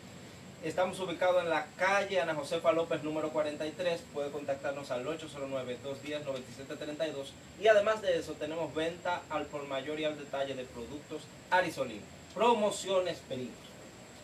[0.63, 4.01] Estamos ubicados en la calle Ana Josefa López número 43.
[4.13, 7.27] Puede contactarnos al 809-210-9732.
[7.61, 12.01] Y además de eso, tenemos venta al por mayor y al detalle de productos Arisolín.
[12.33, 13.53] Promociones Perito.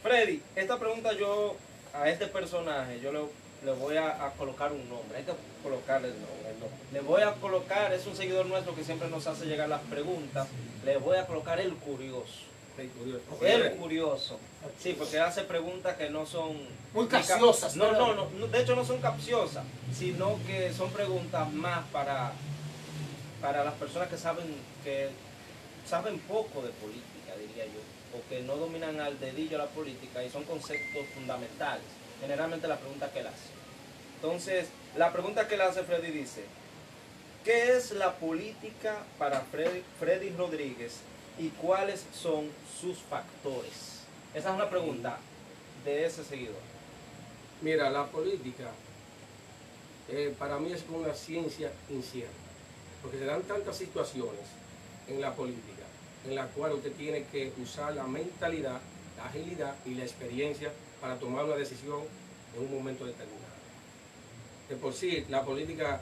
[0.01, 1.55] Freddy, esta pregunta yo
[1.93, 3.19] a este personaje, yo le,
[3.65, 5.17] le voy a, a colocar un nombre.
[5.17, 6.53] Hay que colocarle el nombre.
[6.59, 6.67] ¿no?
[6.91, 10.47] Le voy a colocar, es un seguidor nuestro que siempre nos hace llegar las preguntas.
[10.85, 12.53] Le voy a colocar el curioso.
[12.77, 14.39] El curioso.
[14.79, 16.57] Sí, porque hace preguntas que no son...
[16.93, 19.63] Muy capciosas, no, no, no, de hecho no son capciosas,
[19.95, 22.33] sino que son preguntas más para,
[23.41, 24.45] para las personas que saben
[24.83, 25.09] que
[25.87, 27.79] saben poco de política, diría yo,
[28.17, 31.85] o que no dominan al dedillo la política y son conceptos fundamentales.
[32.21, 33.52] Generalmente la pregunta que él hace.
[34.23, 36.45] Entonces, la pregunta que él hace Freddy dice,
[37.43, 39.41] ¿qué es la política para
[39.99, 41.01] Freddy, Rodríguez
[41.37, 43.99] y cuáles son sus factores?
[44.33, 45.17] Esa es una pregunta
[45.83, 46.55] de ese seguidor.
[47.61, 48.71] Mira, la política
[50.07, 52.31] eh, para mí es una ciencia incierta,
[53.01, 54.45] porque se dan tantas situaciones
[55.09, 55.83] en la política
[56.25, 58.79] en la cual usted tiene que usar la mentalidad,
[59.17, 62.03] la agilidad y la experiencia para tomar una decisión
[62.55, 63.42] en un momento determinado.
[64.73, 66.01] De por sí, la política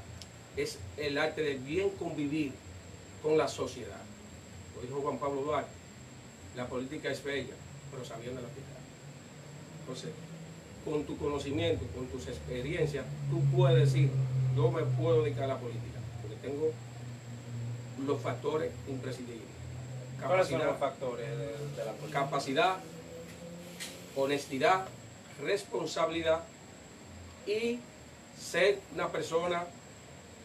[0.55, 2.53] es el arte de bien convivir
[3.21, 3.99] con la sociedad.
[4.73, 5.69] Lo dijo Juan Pablo Duarte,
[6.55, 7.53] la política es bella,
[7.91, 8.77] pero sabiendo la aplicar.
[9.81, 10.12] Entonces,
[10.86, 14.10] con tu conocimiento, con tus experiencias, tú puedes decir,
[14.55, 16.71] yo me puedo dedicar a la política, porque tengo
[18.07, 19.51] los factores imprescindibles.
[20.25, 22.21] ¿Cuáles son los factores de, de la política?
[22.21, 22.77] capacidad,
[24.15, 24.86] honestidad,
[25.41, 26.43] responsabilidad
[27.45, 27.81] y
[28.39, 29.65] ser una persona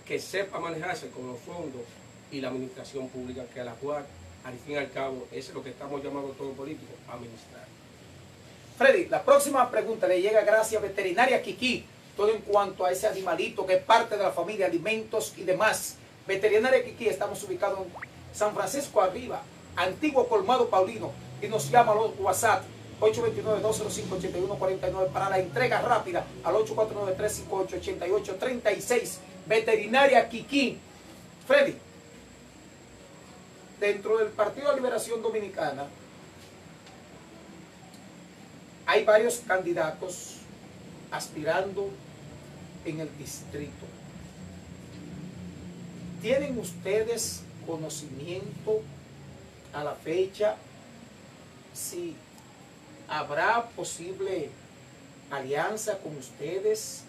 [0.06, 1.82] que sepa manejarse con los fondos
[2.30, 4.04] y la administración pública, que a la cual,
[4.44, 7.64] al fin y al cabo, es lo que estamos llamando todo político, administrar.
[8.78, 11.84] Freddy, la próxima pregunta le llega gracias a Veterinaria Kiki,
[12.16, 15.96] todo en cuanto a ese animalito que es parte de la familia, alimentos y demás.
[16.26, 17.86] Veterinaria Kiki, estamos ubicados en
[18.34, 19.42] San Francisco Arriba,
[19.76, 22.64] antiguo colmado Paulino, y nos llama al WhatsApp
[23.00, 29.18] 829-205-8149 para la entrega rápida al 849-358-8836.
[29.46, 30.78] Veterinaria Kiki.
[31.46, 31.76] Freddy,
[33.78, 35.86] dentro del Partido de Liberación Dominicana,
[38.86, 40.38] hay varios candidatos
[41.10, 41.90] aspirando
[42.84, 43.86] en el distrito.
[46.20, 48.82] ¿Tienen ustedes conocimiento
[49.72, 50.56] a la fecha
[51.74, 52.16] si
[53.08, 54.50] habrá posible
[55.30, 57.04] alianza con ustedes,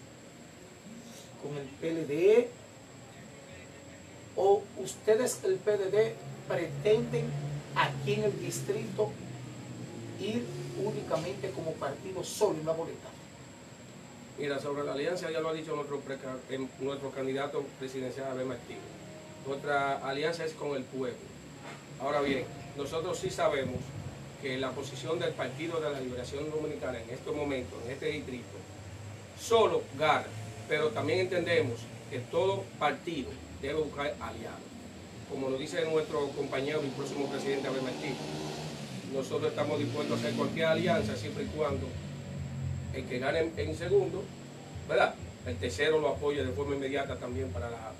[1.42, 2.48] con el PLD,
[4.36, 6.14] o ustedes, el PLD,
[6.46, 7.26] pretenden
[7.74, 9.10] aquí en el distrito
[10.20, 10.44] ir
[10.84, 13.08] únicamente como partido solo en la boleta?
[14.38, 16.00] Mira, sobre la alianza ya lo ha dicho nuestro,
[16.50, 18.82] em, nuestro candidato presidencial Abel Martínez.
[19.46, 21.18] Nuestra alianza es con el pueblo.
[22.00, 22.44] Ahora bien,
[22.76, 23.78] nosotros sí sabemos
[24.42, 28.46] que la posición del Partido de la Liberación Dominicana en estos momentos, en este distrito,
[29.40, 30.26] solo gana,
[30.68, 34.60] pero también entendemos que todo partido debe buscar aliados.
[35.30, 38.16] Como lo dice nuestro compañero y próximo presidente Abel Martínez,
[39.12, 41.86] nosotros estamos dispuestos a hacer cualquier alianza siempre y cuando
[42.94, 44.22] el que gane en, segundo,
[44.88, 45.14] ¿verdad?
[45.46, 47.92] El tercero lo apoye de forma inmediata también para, la,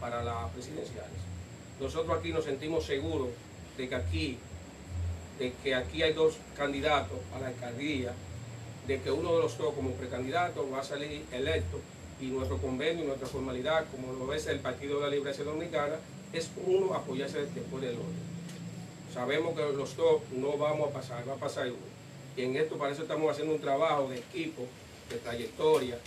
[0.00, 1.18] para las presidenciales.
[1.80, 3.28] Nosotros aquí nos sentimos seguros
[3.76, 4.38] de que aquí,
[5.38, 8.12] de que aquí hay dos candidatos a la alcaldía,
[8.86, 11.78] de que uno de los dos como precandidato va a salir electo
[12.20, 15.96] y nuestro convenio, nuestra formalidad, como lo es el Partido de la Liberación Dominicana,
[16.32, 18.28] es uno apoyarse después del otro.
[19.12, 21.76] Sabemos que los dos no vamos a pasar, va a pasar uno.
[22.36, 24.62] Y en esto para eso estamos haciendo un trabajo de equipo,
[25.10, 25.98] de trayectoria.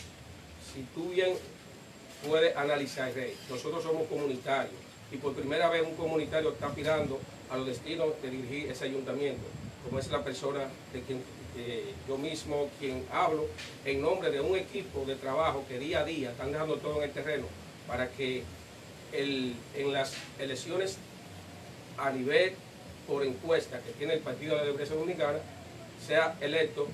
[0.74, 1.34] Si tú bien
[2.28, 3.12] puedes analizar,
[3.50, 4.76] nosotros somos comunitarios
[5.12, 7.20] y por primera vez un comunitario está aspirando
[7.52, 9.44] a los destinos de dirigir ese ayuntamiento,
[9.84, 10.62] como es la persona
[10.94, 11.22] de quien
[11.58, 13.46] eh, yo mismo quien hablo
[13.84, 17.10] en nombre de un equipo de trabajo que día a día están dejando todo en
[17.10, 17.46] el terreno
[17.88, 18.44] para que
[19.12, 20.98] el- en las elecciones
[21.98, 22.54] a nivel
[23.06, 25.40] por encuesta que tiene el Partido de la Liberación Dominicana
[26.08, 26.88] sea electo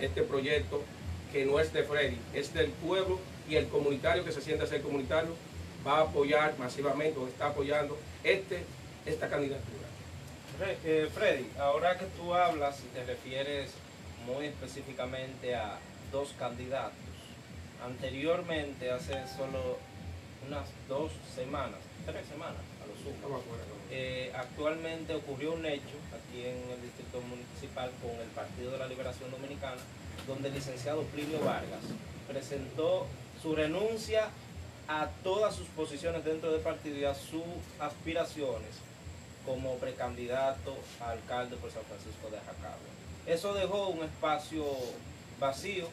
[0.00, 0.82] este proyecto
[1.32, 4.80] que no es de Freddy, es del pueblo y el comunitario que se sienta ser
[4.82, 5.30] comunitario
[5.84, 8.62] va a apoyar masivamente o está apoyando este,
[9.06, 9.83] esta candidatura.
[10.60, 13.72] Eh, Freddy, ahora que tú hablas y te refieres
[14.24, 15.78] muy específicamente a
[16.12, 16.94] dos candidatos,
[17.84, 19.78] anteriormente, hace solo
[20.46, 23.42] unas dos semanas, tres semanas a lo sumo,
[23.90, 28.86] eh, actualmente ocurrió un hecho aquí en el distrito municipal con el Partido de la
[28.86, 29.80] Liberación Dominicana,
[30.28, 31.82] donde el licenciado Plinio Vargas
[32.28, 33.08] presentó
[33.42, 34.28] su renuncia
[34.86, 37.42] a todas sus posiciones dentro del partido y a sus
[37.80, 38.93] aspiraciones
[39.44, 42.78] como precandidato a alcalde por San Francisco de Jacagua.
[43.26, 44.64] Eso dejó un espacio
[45.38, 45.88] vacío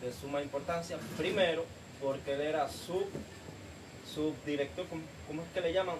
[0.00, 1.64] de suma importancia, primero
[2.00, 3.06] porque él era sub,
[4.12, 4.86] subdirector,
[5.26, 5.96] ¿cómo, es que le llaman?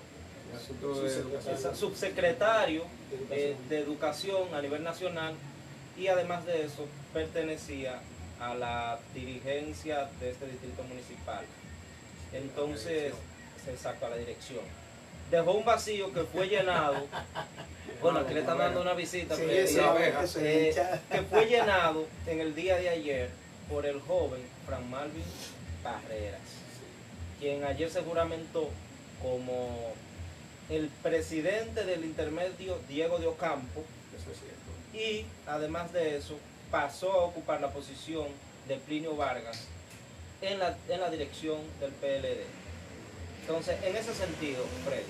[1.75, 2.85] Subsecretario
[3.31, 5.35] eh, de Educación a nivel nacional
[5.99, 8.01] y además de eso pertenecía
[8.39, 11.45] a la dirigencia de este distrito municipal.
[12.33, 13.15] Entonces,
[13.67, 14.63] exacto, a la dirección.
[15.31, 16.97] Dejó un vacío que fue llenado.
[18.03, 20.23] Bueno, aquí le están dando una visita, Sí, pero- eso, abeja.
[20.23, 20.75] eso eh,
[21.11, 23.31] que fue llenado en el día de ayer
[23.71, 25.25] por el joven Fran Malvin
[25.83, 26.39] Barreras,
[27.41, 28.69] quien ayer se juramentó
[29.23, 29.95] como
[30.69, 33.83] el presidente del intermedio Diego de Ocampo
[34.15, 35.03] Eso es cierto.
[35.11, 36.37] y además de eso
[36.71, 38.27] pasó a ocupar la posición
[38.69, 39.65] de Plinio Vargas
[40.43, 42.45] en la, en la dirección del PLD.
[43.47, 45.05] Entonces, en ese sentido, Freddy,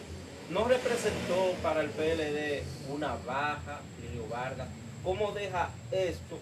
[0.50, 4.68] ¿no representó para el PLD una baja Plinio Vargas?
[5.02, 6.38] ¿Cómo deja esto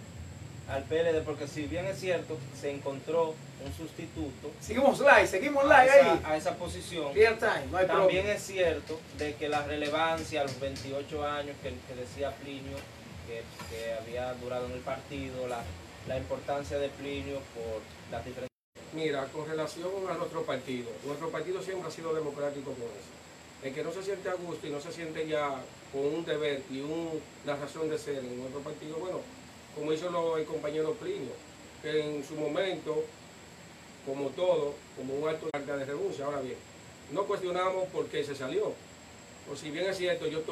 [0.68, 1.22] al PLD?
[1.24, 6.18] Porque si bien es cierto, se encontró un sustituto Seguimos live, seguimos a live ahí.
[6.18, 7.14] esa, a esa posición.
[7.14, 8.32] Real time, no hay También problema.
[8.34, 12.76] es cierto de que la relevancia a los 28 años que, que decía Plinio,
[13.28, 15.62] que, que había durado en el partido, la,
[16.08, 17.80] la importancia de Plinio por
[18.10, 18.50] las diferentes...
[18.94, 23.12] Mira, con relación a nuestro partido, nuestro partido siempre ha sido democrático con eso.
[23.62, 25.60] El que no se siente a gusto y no se siente ya
[25.92, 29.20] con un deber y un- una razón de ser en nuestro partido, bueno,
[29.74, 31.32] como hizo el compañero Plinio,
[31.82, 33.02] que en su momento,
[34.06, 36.56] como todo, como un acto de renuncia, ahora bien,
[37.10, 38.72] no cuestionamos por qué se salió.
[39.50, 40.42] O si bien es cierto, yo,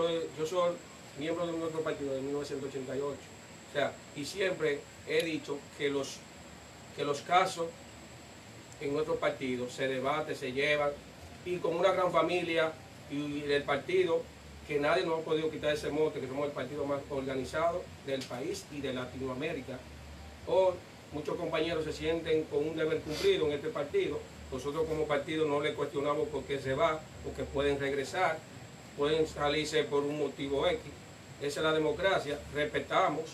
[0.47, 0.73] soy
[1.19, 3.19] miembro de nuestro partido de 1988.
[3.71, 7.67] O sea, y siempre he dicho que los casos
[8.83, 10.91] en nuestro partido se debate, se llevan,
[11.45, 12.73] y como una gran familia
[13.11, 14.23] y del partido,
[14.67, 18.23] que nadie nos ha podido quitar ese mote, que somos el partido más organizado del
[18.23, 19.79] país y de Latinoamérica.
[20.47, 20.75] Hoy
[21.13, 24.19] muchos compañeros se sienten con un deber cumplido en este partido.
[24.53, 28.39] Nosotros como partido no le cuestionamos por qué se va, porque pueden regresar,
[28.97, 30.81] pueden salirse por un motivo X.
[31.41, 33.25] Esa es la democracia, respetamos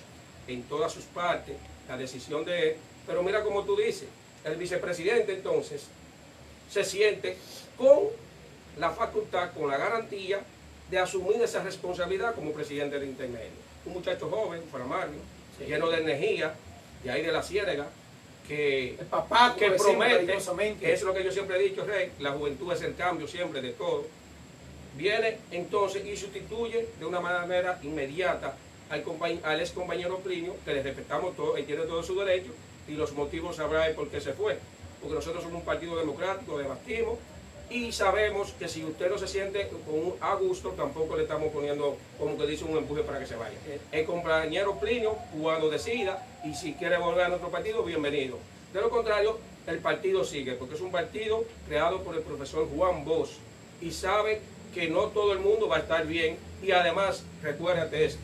[0.46, 1.56] en todas sus partes
[1.88, 4.08] la decisión de él, pero mira como tú dices,
[4.48, 5.84] el vicepresidente entonces
[6.70, 7.36] se siente
[7.76, 8.08] con
[8.78, 10.40] la facultad, con la garantía
[10.90, 13.50] de asumir esa responsabilidad como presidente de Intermedio.
[13.86, 15.20] Un muchacho joven, Framario,
[15.58, 15.64] Sí.
[15.64, 16.54] lleno de energía,
[17.02, 17.86] de ahí de la ciénaga,
[18.46, 20.38] que El papá que promete,
[20.80, 23.60] que es lo que yo siempre he dicho, Rey, la juventud es el cambio siempre
[23.60, 24.06] de todo,
[24.96, 28.54] viene entonces y sustituye de una manera inmediata
[28.88, 32.52] al, compañ- al ex compañero Plinio, que le respetamos todo, él tiene todos sus derechos
[32.88, 34.58] y los motivos sabrá él por qué se fue.
[35.00, 37.18] Porque nosotros somos un partido democrático, debatimos
[37.70, 39.68] y sabemos que si usted no se siente
[40.20, 43.56] a gusto, tampoco le estamos poniendo, como que dice, un empuje para que se vaya.
[43.92, 48.38] El compañero Plinio, cuando decida, y si quiere volver a nuestro partido, bienvenido.
[48.72, 53.04] De lo contrario, el partido sigue, porque es un partido creado por el profesor Juan
[53.04, 53.32] Bosch
[53.82, 54.40] y sabe
[54.74, 56.38] que no todo el mundo va a estar bien.
[56.62, 58.22] Y además, recuérdate esto,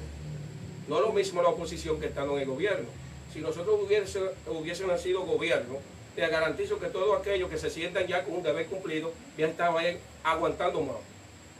[0.88, 2.88] no lo mismo la oposición que estando en el gobierno.
[3.34, 5.80] Si nosotros hubiese, hubiésemos sido gobierno,
[6.14, 9.84] te garantizo que todos aquellos que se sientan ya con un deber cumplido, ya estaban
[10.22, 10.98] aguantando más.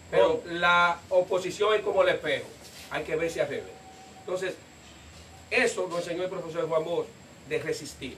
[0.08, 2.46] Pero la oposición es como el espejo,
[2.92, 3.72] hay que verse al revés.
[4.20, 4.54] Entonces,
[5.50, 7.08] eso lo enseñó el profesor Juan Bosch,
[7.48, 8.16] de resistir.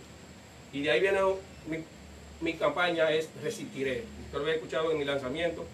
[0.74, 1.20] Y de ahí viene
[1.66, 1.82] mi,
[2.42, 4.04] mi campaña es resistiré.
[4.26, 5.64] Usted lo había escuchado en mi lanzamiento,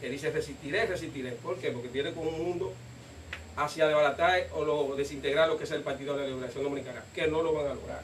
[0.00, 1.30] que dice resistiré, resistiré.
[1.30, 1.70] ¿Por qué?
[1.70, 2.72] Porque tiene como un mundo
[3.56, 7.26] hacia desbaratar o lo, desintegrar lo que es el Partido de la Liberación Dominicana, que
[7.26, 8.02] no lo van a lograr.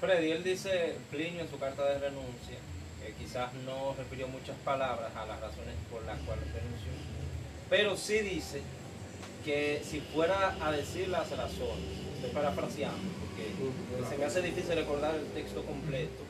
[0.00, 2.56] Freddy, él dice, Plinio en su carta de renuncia,
[3.04, 6.90] que quizás no refirió muchas palabras a las razones por las cuales renunció,
[7.70, 8.62] pero sí dice
[9.44, 11.84] que si fuera a decir las razones,
[12.16, 13.12] estoy parafraseando,
[13.90, 16.22] porque se me hace difícil recordar el texto completo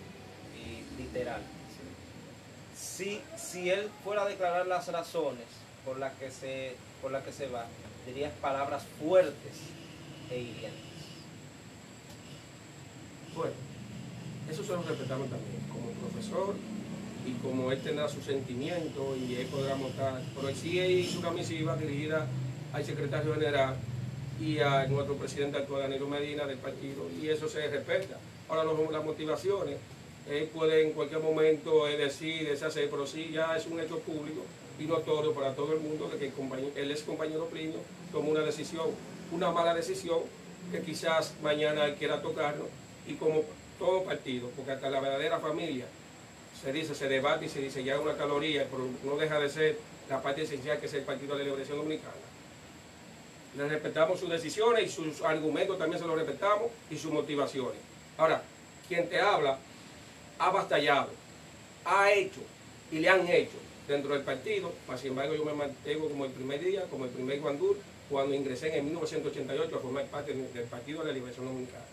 [0.57, 1.43] y literal.
[2.77, 5.47] Si, si él fuera a declarar las razones
[5.85, 7.67] por las que se, por las que se va,
[8.07, 9.57] dirías palabras fuertes
[10.31, 10.81] e hirientes.
[13.35, 13.53] Bueno,
[14.51, 16.55] eso se lo respetamos también, como profesor
[17.27, 20.21] y como él tendrá su sentimiento y él podrá montar.
[20.35, 22.27] Pero sí hizo una misiva dirigida
[22.73, 23.77] al secretario general
[24.41, 28.19] y a nuestro presidente actual, Danilo Medina, del partido, y eso se respeta.
[28.49, 29.77] Ahora, los- las motivaciones,
[30.29, 34.43] él puede en cualquier momento eh, decir, deshacer, pero sí ya es un hecho público
[34.79, 36.33] y notorio para todo el mundo de que
[36.81, 37.79] el, ex compañero Plinio
[38.13, 38.87] tomó una decisión,
[39.31, 40.21] una mala decisión,
[40.73, 42.67] que quizás mañana él quiera tocarnos,
[43.07, 43.43] y como
[43.79, 45.87] todo partido, porque hasta la verdadera familia
[46.63, 49.79] se dice, se debate y se dice ya una caloría, pero no deja de ser
[50.09, 52.15] la parte esencial que es el Partido de la Liberación Dominicana.
[53.57, 57.79] Le respetamos sus decisiones y sus argumentos también se los respetamos y sus motivaciones.
[58.17, 58.43] Ahora,
[58.89, 59.59] quien te habla
[60.39, 61.11] ha batallado,
[61.85, 62.41] ha hecho
[62.91, 66.33] y le han hecho dentro del partido, mas sin embargo yo me mantengo como el
[66.33, 67.77] primer día, como el primer guandur,
[68.09, 71.85] cuando ingresé en 1988 a formar parte del Partido de la Liberación Dominicana.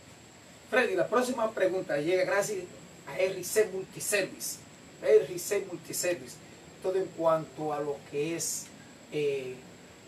[0.69, 2.59] Freddy, la próxima pregunta llega gracias
[3.07, 4.57] a RC Multiservice.
[5.01, 6.35] RC Multiservice.
[6.83, 8.65] Todo en cuanto a lo que es
[9.11, 9.55] eh,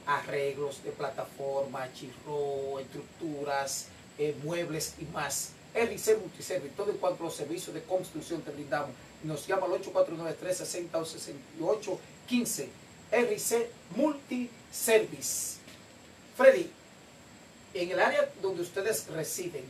[0.05, 5.51] arreglos de plataforma, chirro, estructuras, eh, muebles y más.
[5.73, 6.73] RC Multiservice.
[6.75, 8.91] Todo en cuanto a los servicios de construcción te brindamos.
[9.24, 12.67] Nos llama al 8493-6068-15.
[13.11, 15.57] RC Multiservice.
[16.36, 16.69] Freddy,
[17.74, 19.63] en el área donde ustedes residen,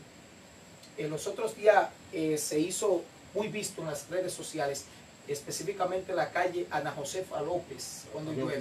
[0.95, 4.85] En los otros días eh, se hizo muy visto en las redes sociales,
[5.27, 8.59] específicamente en la calle Ana Josefa López, cuando llueve.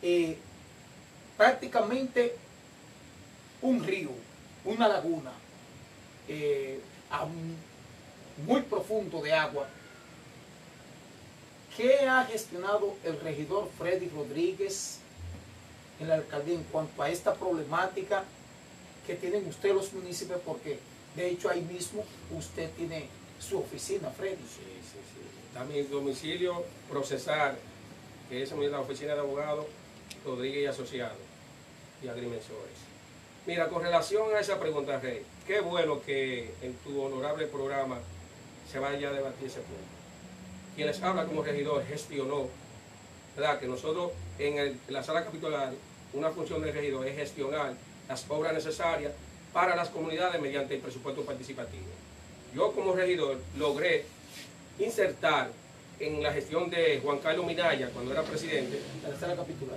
[0.00, 0.38] Eh,
[1.36, 2.34] prácticamente
[3.60, 4.08] un río,
[4.64, 5.32] una laguna,
[6.28, 7.58] eh, a un-
[8.38, 9.66] muy profundo de agua.
[11.76, 14.98] ¿Qué ha gestionado el regidor Freddy Rodríguez
[16.00, 18.24] en la alcaldía en cuanto a esta problemática
[19.06, 20.40] que tienen ustedes los municipios?
[20.44, 20.78] Porque
[21.16, 22.04] de hecho ahí mismo
[22.36, 23.08] usted tiene
[23.40, 24.36] su oficina, Freddy.
[24.36, 25.72] Sí, sí, sí.
[25.72, 27.56] Mi domicilio procesar,
[28.28, 29.66] que es la oficina de abogados
[30.24, 31.18] Rodríguez y Asociados
[32.02, 32.92] y Agrimensores.
[33.46, 37.98] Mira, con relación a esa pregunta, Rey, qué bueno que en tu honorable programa
[38.72, 39.82] se vaya a debatir ese punto.
[40.74, 42.48] Quien les habla como regidor gestionó,
[43.36, 43.60] ¿verdad?
[43.60, 45.70] Que nosotros en, el- en la sala capitular,
[46.14, 47.74] una función del regidor es gestionar
[48.08, 49.12] las obras necesarias
[49.52, 51.84] para las comunidades mediante el presupuesto participativo.
[52.54, 54.04] Yo como regidor logré
[54.78, 55.50] insertar
[56.00, 58.80] en la gestión de Juan Carlos Minaya, cuando era presidente,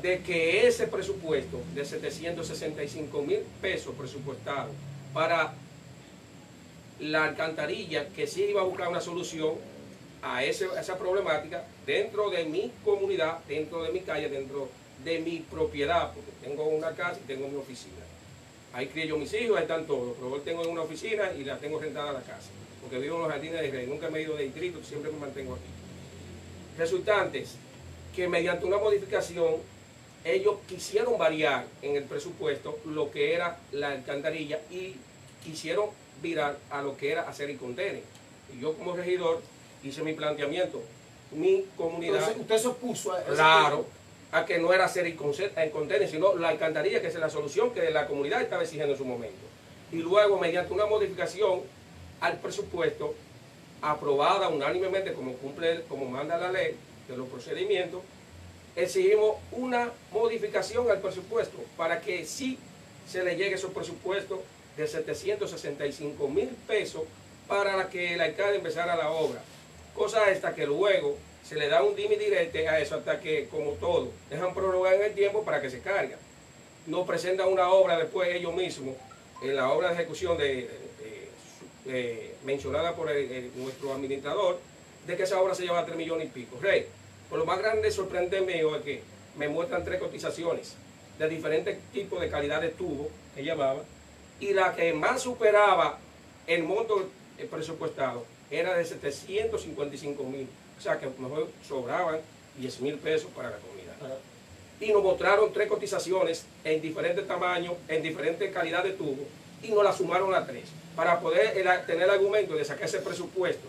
[0.02, 4.72] de que ese presupuesto de 765 mil pesos presupuestados
[5.14, 5.54] para
[7.00, 9.56] la alcantarilla, que sí iba a buscar una solución
[10.22, 14.70] a, ese- a esa problemática dentro de mi comunidad, dentro de mi calle, dentro
[15.04, 17.93] de mi propiedad, porque tengo una casa y tengo mi oficina.
[18.74, 21.43] Ahí crié yo mis hijos, ahí están todos, pero hoy tengo en una oficina y
[21.43, 22.50] la tengo rentada la casa,
[22.82, 25.20] porque vivo en los jardines de Rey, nunca me he ido de distrito, siempre me
[25.20, 25.64] mantengo aquí
[26.78, 27.56] resultantes
[28.16, 29.56] que mediante una modificación
[30.24, 34.96] ellos quisieron variar en el presupuesto lo que era la alcantarilla y
[35.43, 35.89] quisieron
[36.22, 38.03] virar a lo que era hacer y contener.
[38.53, 39.41] Y yo como regidor
[39.84, 40.82] hice mi planteamiento.
[41.32, 43.86] Mi comunidad, Entonces usted se opuso a ese claro,
[44.32, 47.89] a que no era hacer y contener, sino la alcantarilla, que es la solución que
[47.89, 49.45] la comunidad estaba exigiendo en su momento.
[49.91, 51.61] Y luego, mediante una modificación
[52.22, 53.16] al presupuesto,
[53.82, 56.76] aprobada unánimemente como cumple, como manda la ley
[57.07, 58.01] de los procedimientos,
[58.76, 62.57] exigimos una modificación al presupuesto para que sí
[63.07, 64.39] se le llegue esos presupuestos
[64.78, 67.04] de 765 mil pesos
[67.48, 69.42] para que el alcalde empezara la obra.
[69.94, 71.18] Cosa esta que luego
[71.48, 75.04] se le da un dimi directe a eso hasta que, como todo, dejan prorrogar en
[75.04, 76.18] el tiempo para que se carga.
[76.88, 78.96] No presentan una obra después ellos mismos,
[79.42, 81.30] en la obra de ejecución de, de- de-
[81.88, 83.10] eh, mencionada por
[83.56, 84.60] nuestro administrador,
[85.06, 86.58] de que esa obra se lleva 3 millones y pico.
[86.60, 86.88] Rey,
[87.30, 89.02] por lo más grande sorprendente mío es que
[89.38, 90.74] me muestran tres cotizaciones
[91.20, 93.84] de diferentes tipos de calidad de tubo que llevaba
[94.40, 95.98] y la que más superaba
[96.48, 100.48] el monto eh, presupuestado era de 755 mil.
[100.78, 102.20] O sea que a lo mejor sobraban
[102.58, 103.96] 10 mil pesos para la comunidad
[104.80, 109.24] y nos mostraron tres cotizaciones en diferentes tamaños, en diferentes calidades de tubo,
[109.64, 110.66] y nos las sumaron a tres,
[110.98, 113.68] para poder el- tener el argumento de sacar ese presupuesto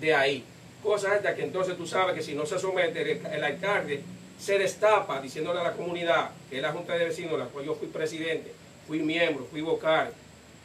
[0.00, 0.44] de ahí.
[0.82, 4.02] Cosa esta que entonces tú sabes que si no se somete, el, el alcalde
[4.40, 7.74] se destapa diciéndole a la comunidad, que es la Junta de Vecinos, la cual yo
[7.76, 8.52] fui presidente,
[8.90, 10.12] fui miembro, fui vocal,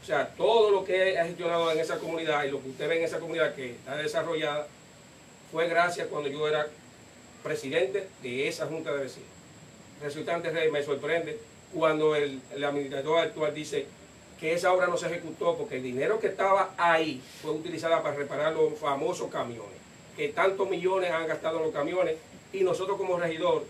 [0.01, 2.97] o sea, todo lo que he gestionado en esa comunidad y lo que usted ve
[2.97, 4.65] en esa comunidad que está desarrollada,
[5.51, 6.65] fue gracias cuando yo era
[7.43, 9.29] presidente de esa Junta de Vecinos.
[10.01, 11.39] Resultante me sorprende
[11.71, 13.85] cuando el, el administrador actual dice
[14.39, 18.15] que esa obra no se ejecutó porque el dinero que estaba ahí fue utilizada para
[18.15, 19.77] reparar los famosos camiones,
[20.17, 22.15] que tantos millones han gastado los camiones
[22.51, 23.65] y nosotros como regidor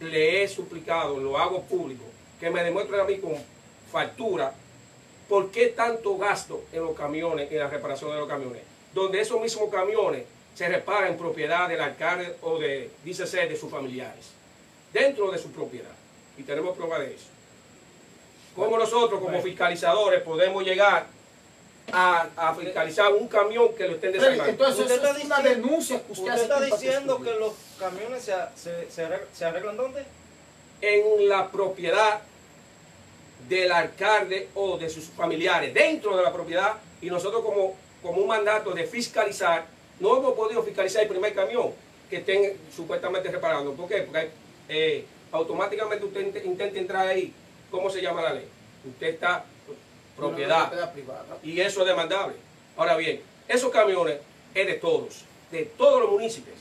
[0.00, 2.02] le he suplicado, lo hago público,
[2.40, 3.36] que me demuestren a mí con
[3.92, 4.52] factura
[5.28, 8.62] por qué tanto gasto en los camiones, en la reparación de los camiones,
[8.92, 10.24] donde esos mismos camiones
[10.54, 14.26] se reparan en propiedad del alcalde o de, dice ser, de sus familiares
[14.92, 15.88] dentro de su propiedad.
[16.36, 17.26] Y tenemos prueba de eso.
[18.54, 21.06] ¿Cómo nosotros como fiscalizadores podemos llegar
[21.90, 24.44] a, a fiscalizar un camión que lo estén desarmando?
[24.44, 27.26] entonces Usted está es una diciendo- denuncia que usted, Usted hace está contra diciendo sus-
[27.26, 30.04] que los camiones se, se, se arreg- se arreglan ¿dónde?
[30.82, 32.20] En la propiedad
[33.48, 38.28] del alcalde o de sus familiares, dentro de la propiedad, y nosotros como, como un
[38.28, 39.66] mandato de fiscalizar,
[40.00, 41.72] no hemos podido fiscalizar el primer camión
[42.08, 43.72] que estén supuestamente reparando.
[43.72, 44.02] ¿Por qué?
[44.02, 44.30] Porque
[44.68, 47.32] eh, automáticamente usted int- intenta entrar ahí.
[47.70, 48.46] ¿Cómo se llama la ley?
[48.86, 49.44] Usted está
[50.16, 50.66] propiedad.
[50.68, 51.38] propiedad privada.
[51.42, 52.36] y eso es demandable.
[52.76, 54.18] Ahora bien, esos camiones
[54.54, 56.56] es de todos, de todos los municipios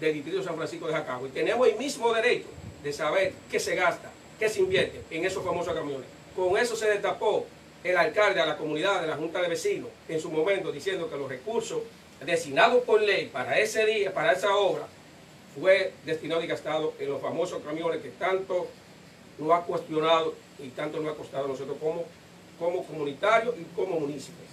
[0.00, 1.28] del distrito de San Francisco de Jacagua.
[1.28, 2.46] Y tenemos el mismo derecho
[2.82, 6.06] de saber qué se gasta, qué se invierte en esos famosos camiones.
[6.34, 7.46] Con eso se destapó
[7.84, 11.16] el alcalde a la comunidad de la Junta de Vecinos en su momento diciendo que
[11.16, 11.82] los recursos
[12.24, 14.86] designados por ley para ese día, para esa obra,
[15.58, 18.68] fue destinado y gastado en los famosos camiones que tanto
[19.38, 22.04] lo ha cuestionado y tanto nos ha costado a nosotros como,
[22.58, 24.48] como comunitarios y como municipios.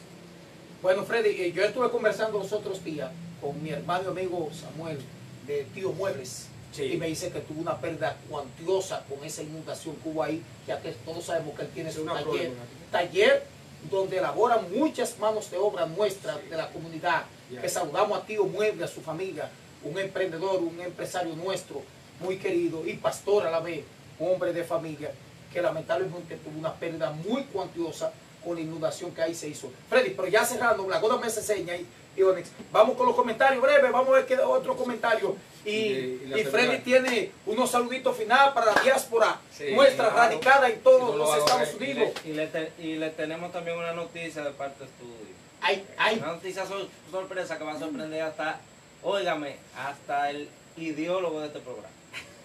[0.82, 3.12] Bueno, Freddy, eh, yo estuve conversando los otros días
[3.42, 4.98] con mi hermano y amigo Samuel
[5.46, 6.49] de Tío Muebles.
[6.72, 6.84] Sí.
[6.84, 10.80] Y me dice que tuvo una pérdida cuantiosa con esa inundación que hubo ahí, ya
[10.82, 12.52] que todos sabemos que él tiene su taller,
[12.92, 13.44] taller
[13.90, 17.24] donde elabora muchas manos de obra nuestras de la comunidad.
[17.52, 17.62] Ya.
[17.62, 19.50] Que saludamos a Tío Mueble, a su familia,
[19.84, 21.82] un emprendedor, un empresario nuestro,
[22.20, 23.84] muy querido, y pastor a la vez,
[24.20, 25.12] hombre de familia,
[25.52, 28.12] que lamentablemente tuvo una pérdida muy cuantiosa
[28.44, 29.72] con la inundación que ahí se hizo.
[29.90, 33.16] Freddy, pero ya cerrando, la goda me hace seña y, y Onyx, vamos con los
[33.16, 35.36] comentarios breves, vamos a ver qué otro comentario.
[35.66, 40.06] Y, Y- y la y Freddy tiene unos saluditos final para la diáspora Sí, nuestra,
[40.10, 40.18] claro.
[40.18, 42.10] radicada en todos lo los Estados Y Unidos.
[42.24, 45.36] le, y le te- y le tenemos también una noticia de parte de estudio.
[45.62, 48.60] Ay, ay, Una noticia sor- sorpresa que va a sorprender hasta,
[49.04, 50.48] óigame, hasta el
[50.78, 51.90] ideólogo de este programa.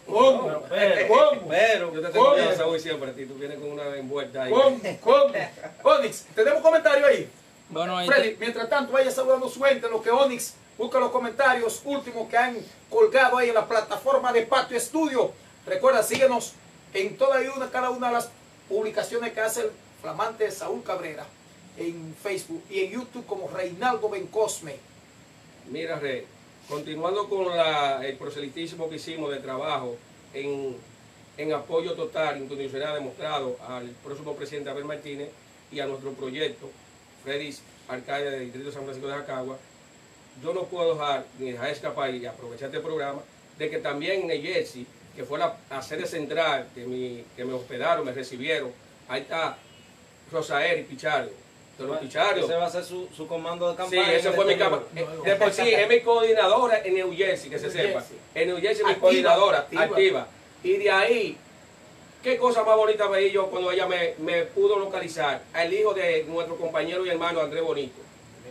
[0.07, 0.63] ¿cómo?
[0.69, 1.49] Pero, ¿Cómo?
[1.49, 2.79] pero, Yo te tengo ¿Cómo?
[2.79, 3.11] siempre.
[3.11, 3.25] a ti.
[3.27, 4.51] Tú vienes con una envuelta ahí.
[4.53, 4.79] ¿Cómo?
[5.01, 5.33] ¿Cómo?
[5.85, 7.29] Onyx, ¿tenemos comentario ahí?
[7.71, 11.83] Bueno, ahí Freddy, mientras tanto vaya saludando su gente, lo que Onyx busca los comentarios
[11.85, 12.57] últimos que han
[12.91, 15.33] colgado ahí en la plataforma de Patio Estudio.
[15.67, 16.53] Recuerda, síguenos
[16.93, 18.31] en toda y una, cada una de las
[18.69, 19.71] publicaciones que hace el
[20.01, 21.27] flamante Saúl Cabrera
[21.77, 24.77] en Facebook y en YouTube como Reinaldo Bencosme.
[25.71, 26.27] Mira, Rey,
[26.69, 27.47] continuando con
[28.03, 29.97] el proselitismo que hicimos de trabajo
[30.33, 30.77] en,
[31.37, 35.31] en apoyo total, incondicional, demostrado al próximo presidente Abel Martínez
[35.73, 36.71] y a nuestro proyecto,
[37.25, 37.57] Freddy
[37.89, 39.59] Alcalde del Distrito San Francisco de Jacagua,
[40.43, 43.21] yo no puedo dejar ni dejar escapar y aprovechar este programa
[43.59, 47.53] de que también en Jersey, que fue la, la sede central que, mi- que me
[47.53, 48.73] hospedaron, me recibieron,
[49.09, 49.57] ahí está
[50.33, 51.31] Rosael y Pichardo.
[51.79, 52.45] De los Picharios.
[52.45, 54.13] Ese va a ser su, su comando de Sí, campaña.
[54.13, 54.55] ese fue mi.
[54.55, 54.83] No, no.
[55.25, 58.01] De por sí, es mi coordinadora en New Jersey, que se sepa.
[58.33, 59.83] En New Jersey, mi Activa, coordinadora activa.
[59.83, 60.29] activa.
[60.63, 61.37] Y de ahí,
[62.23, 66.23] qué cosa más bonita veí yo cuando ella me, me pudo localizar al hijo de
[66.29, 68.01] nuestro compañero y hermano Andrés Bonito.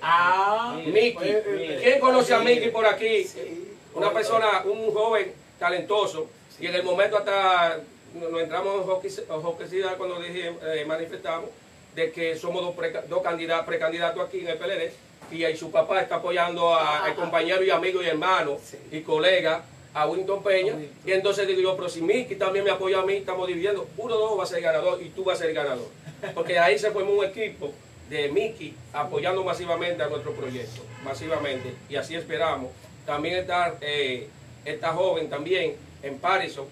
[0.06, 1.24] Ah, Mire, Miki.
[1.30, 2.40] eh, eh, ¿Quién conoce a.
[2.40, 3.24] Miki por aquí?
[3.24, 3.74] Sí.
[3.94, 6.28] Una persona, un joven talentoso.
[6.60, 7.80] Y en el momento hasta
[8.14, 11.50] nos entramos en jocosidad cuando dije, eh, manifestamos
[11.96, 14.92] de que somos dos, preca- dos candidatos, precandidatos aquí en el PLD
[15.32, 18.78] y ahí su papá está apoyando a- al compañero y amigo y hermano Sí.
[18.92, 20.74] y colega a Winton Peña
[21.06, 24.14] y entonces digo yo, pero si Miki también me apoya a mí, estamos dividiendo, uno
[24.16, 25.88] de dos va a ser ganador y tú vas a ser ganador.
[26.34, 27.72] Porque ahí se formó un equipo
[28.14, 32.72] de Miki apoyando masivamente a nuestro proyecto, masivamente, y así esperamos.
[33.06, 34.28] También está eh,
[34.64, 36.66] esta joven también en Parison,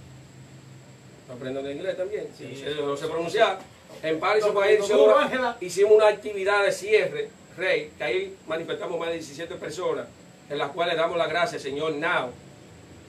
[1.33, 2.53] aprendiendo inglés también, Sí.
[2.55, 3.59] sí, no sé pronunciar.
[4.03, 5.57] En Parison No, hicimos, una- Ángela.
[5.59, 10.07] hicimos una actividad de cierre, Rey, que ahí manifestamos más de 17 personas,
[10.49, 12.31] en las cuales damos las gracias al señor Now,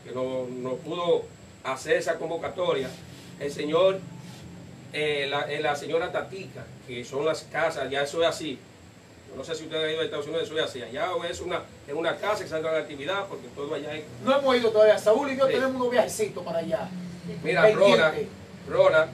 [0.04, 1.24] que nos no pudo
[1.64, 2.90] hacer esa convocatoria.
[3.38, 4.00] El señor,
[4.92, 8.58] eh, la, eh, la señora Tatica, que son las casas, ya eso es así.
[9.30, 10.82] Yo no sé si ustedes han ido a Estados Unidos, eso es así.
[10.82, 14.38] Allá es una, en una casa que se la actividad, porque todo allá es No
[14.38, 14.98] hemos ido todavía.
[14.98, 15.54] Saúl y yo Sí.
[15.54, 16.88] tenemos unos viajecitos para allá.
[17.42, 17.70] Mira.
[17.70, 18.12] Rona,
[18.68, 19.06] Rona,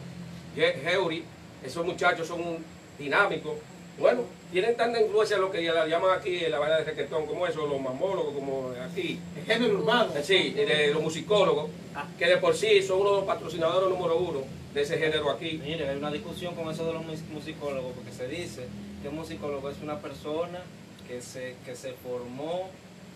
[0.56, 1.24] Heuri,
[1.64, 2.58] esos muchachos son
[2.98, 3.52] dinámicos.
[3.98, 7.46] Bueno, tienen tanta influencia lo que la llaman aquí en la vaina de reggaetón, como
[7.46, 9.20] eso, los mamólogos, como aquí.
[9.36, 10.12] El género urbano.
[10.16, 11.70] Eh, Sí, de los musicólogos,
[12.18, 14.40] que de por sí son uno de los patrocinadores número uno
[14.74, 15.60] de ese género aquí.
[15.64, 18.66] Mire, hay una discusión con eso de los mus- musicólogos, porque se dice
[19.02, 20.60] que un musicólogo es una persona
[21.06, 22.68] que se, que se formó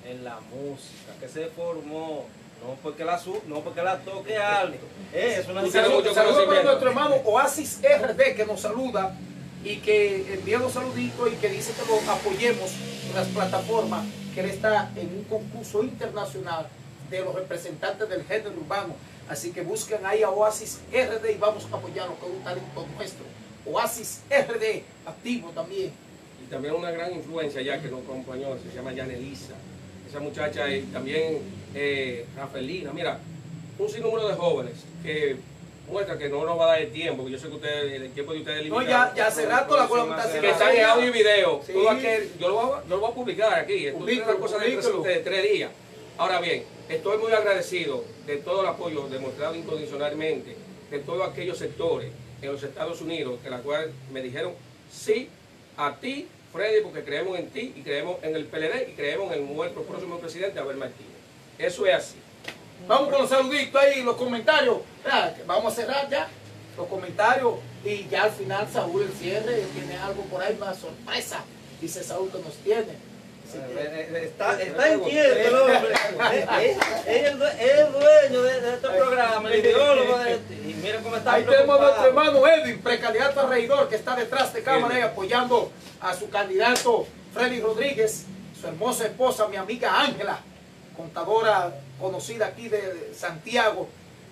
[0.09, 2.27] en la música, que se formó
[2.63, 4.79] no porque la su, no porque la toque alto.
[5.13, 9.17] Eh, es una Un Tiene saludo, para nuestro hermano Oasis RD que nos saluda
[9.65, 12.71] y que envía los saluditos y que dice que lo apoyemos
[13.09, 16.69] en las plataformas, que él está en un concurso internacional
[17.11, 18.95] de los representantes del género urbano.
[19.33, 23.25] Así que busquen ahí a Oasis RD y vamos a apoyarlo con un talento nuestro.
[23.65, 25.91] Oasis RD, activo también.
[26.45, 29.55] Y también una gran influencia ya que nos acompañó, se llama Yanelisa.
[30.07, 31.39] Esa muchacha y también
[31.75, 32.93] eh, Rafaelina.
[32.93, 33.21] Mira,
[33.79, 35.37] un sinnúmero de jóvenes que
[35.91, 38.13] muestra que no nos va a dar el tiempo, porque yo sé que ustedes, el
[38.13, 40.85] tiempo de ustedes es No, ya, ya hace rato la cola está que están en
[40.85, 41.63] audio y video.
[41.67, 41.73] Sí.
[41.73, 43.87] Todo aquel- yo, lo voy a, yo lo voy a publicar aquí.
[43.87, 45.71] Esto es una cosa de tres días.
[46.19, 50.57] Ahora bien, estoy muy agradecido de todo el apoyo demostrado incondicionalmente
[50.91, 52.11] de todos aquellos sectores
[52.43, 54.53] en los Estados Unidos que la cual me dijeron
[54.93, 55.29] sí
[55.77, 59.55] a ti, Freddy, porque creemos en ti y creemos en el PLD y creemos en
[59.55, 61.13] nuestro próximo presidente, Abel Martínez.
[61.59, 62.17] Eso es así.
[62.87, 64.79] Vamos con los saluditos ahí, los comentarios.
[65.47, 66.29] Vamos a cerrar ya
[66.77, 67.55] los comentarios
[67.85, 71.45] y ya al final Saúl el cierre tiene algo por ahí, una sorpresa.
[71.81, 73.12] Dice Saúl que nos tiene.
[73.55, 75.95] Está, está inquieto el hombre.
[77.07, 80.55] Es, el, dueño de, de este programa, el ideólogo de este.
[80.55, 84.17] Y mira cómo está Ahí tenemos a nuestro hermano Edwin, precandidato a regidor, que está
[84.17, 88.25] detrás de cámara y apoyando a su candidato Freddy Rodríguez,
[88.59, 90.41] su hermosa esposa, mi amiga Ángela,
[90.97, 93.89] contadora conocida aquí de Santiago,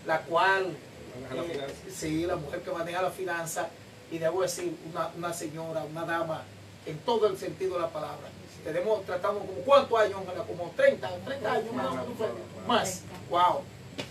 [0.06, 0.76] la cual,
[1.14, 2.00] Maneja la eh, finanza.
[2.00, 3.68] sí, la mujer que maneja la finanza,
[4.10, 6.42] y debo decir, una, una señora, una dama,
[6.86, 8.28] en todo el sentido de la palabra.
[8.64, 10.20] Tenemos tratando como, ¿cuántos años?
[10.46, 11.94] Como 30, 30 años más,
[12.66, 13.02] más.
[13.30, 13.62] Wow,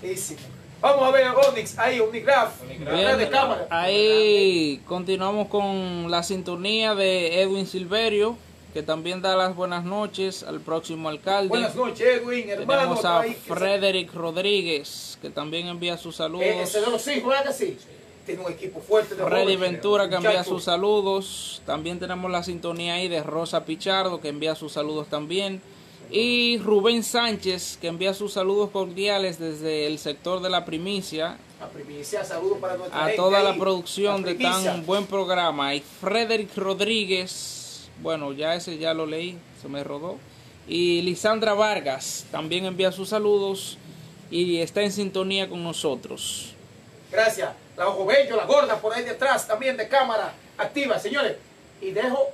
[0.01, 0.39] buenísimo.
[0.81, 3.67] Vamos a ver Onyx, ahí, de cámara.
[3.69, 8.37] Ahí continuamos con la sintonía de Edwin Silverio,
[8.73, 11.49] que también da las buenas noches al próximo alcalde.
[11.49, 12.79] Buenas noches, Edwin, hermano.
[12.79, 16.45] Tenemos a Frederick Rodríguez, que también envía sus saludos.
[16.45, 17.77] Eh, ese de los hijos, ¿verdad que sí?
[18.25, 21.61] Tiene un equipo fuerte de Freddy jóvenes, Ventura que envía sus saludos.
[21.65, 25.61] También tenemos la sintonía ahí de Rosa Pichardo que envía sus saludos también.
[26.11, 31.67] Y Rubén Sánchez que envía sus saludos cordiales desde el sector de la primicia La
[31.67, 35.75] primicia, saludos para nuestra a gente toda la producción la de tan buen programa.
[35.75, 40.17] Y Frederick Rodríguez, bueno, ya ese ya lo leí, se me rodó.
[40.67, 43.77] Y Lisandra Vargas también envía sus saludos
[44.31, 46.53] y está en sintonía con nosotros.
[47.11, 47.49] Gracias.
[47.79, 51.37] La Ojo Bello, la gorda por ahí detrás, también de cámara activa, señores.
[51.79, 52.29] Y dejo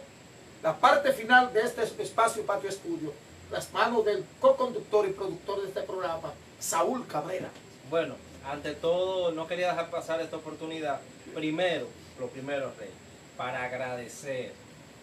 [0.63, 3.13] la parte final de este espacio Patio Estudio,
[3.51, 7.51] las manos del co-conductor y productor de este programa, Saúl Cabrera.
[7.91, 10.99] Bueno, ante todo, no quería dejar pasar esta oportunidad.
[11.35, 11.85] Primero,
[12.19, 12.89] lo primero, Rey,
[13.37, 14.51] para agradecer,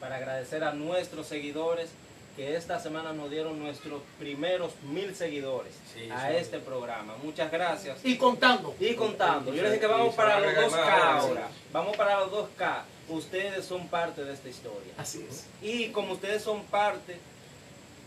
[0.00, 1.90] para agradecer a nuestros seguidores
[2.36, 6.36] que esta semana nos dieron nuestros primeros mil seguidores Sí, a sí.
[6.36, 7.14] este programa.
[7.22, 7.98] Muchas gracias.
[8.04, 8.74] Y contando.
[8.80, 11.48] Y contando, yo les dije que vamos para los regalar 2K más, ahora.
[11.72, 12.82] Vamos para los 2K.
[13.08, 14.92] Ustedes son parte de esta historia.
[14.96, 15.46] Así es.
[15.60, 17.18] Y como ustedes son parte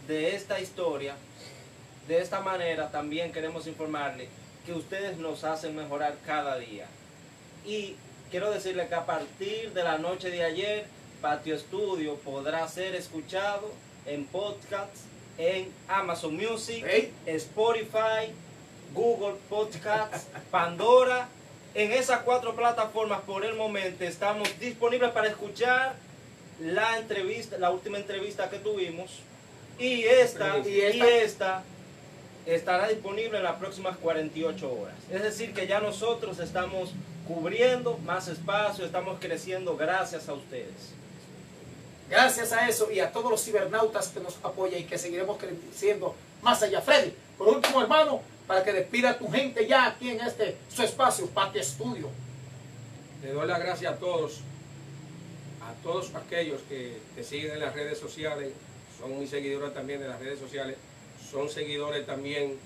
[0.08, 1.16] de esta historia,
[2.08, 4.28] de esta manera también queremos informarle
[4.66, 6.88] que ustedes nos hacen mejorar cada día.
[7.66, 7.96] Y
[8.32, 10.86] quiero decirle que a partir de la noche de ayer,
[11.22, 13.72] Patio Estudio podrá ser escuchado
[14.06, 15.02] en podcasts,
[15.38, 16.84] en Amazon Music.
[17.26, 18.32] Spotify,
[18.94, 21.28] Google Podcasts, Pandora.
[21.74, 25.96] En esas cuatro plataformas por el momento estamos disponibles para escuchar
[26.62, 29.20] la entrevista, la última entrevista que tuvimos
[29.78, 31.64] y esta, Y esta,
[32.46, 34.96] estará disponible en las próximas 48 horas.
[35.12, 36.94] Es decir, que ya nosotros estamos
[37.28, 40.94] cubriendo más espacio, estamos creciendo gracias a ustedes.
[42.10, 46.16] Gracias a eso y a todos los cibernautas que nos apoyan y que seguiremos creciendo
[46.42, 46.82] más allá.
[46.82, 50.84] Freddy, por último, hermano, para que despida a tu gente ya aquí en este su
[50.84, 52.10] espacio, Patio Estudio.
[53.24, 54.42] Le doy las gracias a todos,
[55.62, 58.54] a todos aquellos que te siguen en las redes sociales,
[59.00, 60.78] son mis seguidores también de las redes sociales,
[61.32, 62.58] son seguidores también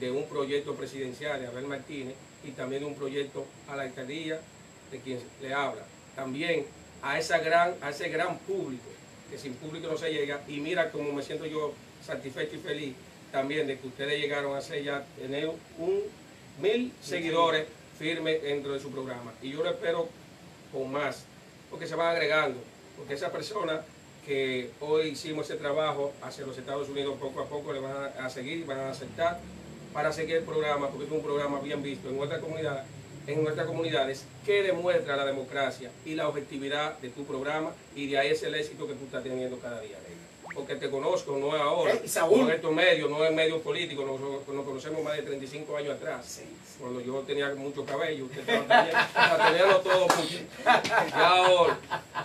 [0.00, 4.40] de un proyecto presidencial de Abel Martínez y también de un proyecto a la alcaldía
[4.90, 5.82] de quien le habla.
[6.14, 6.66] También
[7.06, 8.84] a, esa gran, a ese gran público,
[9.30, 11.72] que sin público no se llega, y mira cómo me siento yo
[12.04, 12.94] satisfecho y feliz
[13.32, 16.02] también de que ustedes llegaron a ser ya tener un
[16.60, 17.66] mil seguidores
[17.98, 19.32] firmes dentro de su programa.
[19.42, 20.08] Y yo lo espero
[20.72, 21.24] con más,
[21.70, 22.58] porque se van agregando,
[22.96, 23.82] porque esa persona
[24.24, 28.28] que hoy hicimos ese trabajo hacia los Estados Unidos poco a poco le van a,
[28.28, 29.38] seguir van a aceptar
[29.92, 32.84] para seguir el programa, porque es un programa bien visto en nuestra comunidad,
[33.26, 38.18] en nuestras comunidades, que demuestra la democracia y la objetividad de tu programa y de
[38.18, 39.96] ahí es el éxito que tú estás teniendo cada día.
[40.54, 42.00] Porque te conozco, no es ahora, Eh,
[42.46, 46.40] no estos medios, no en medios políticos, nos, nos conocemos más de 35 años atrás,
[46.80, 50.38] cuando yo tenía mucho cabello, usted estaba teniendo, todo mucho.
[51.10, 51.78] Ya ahora,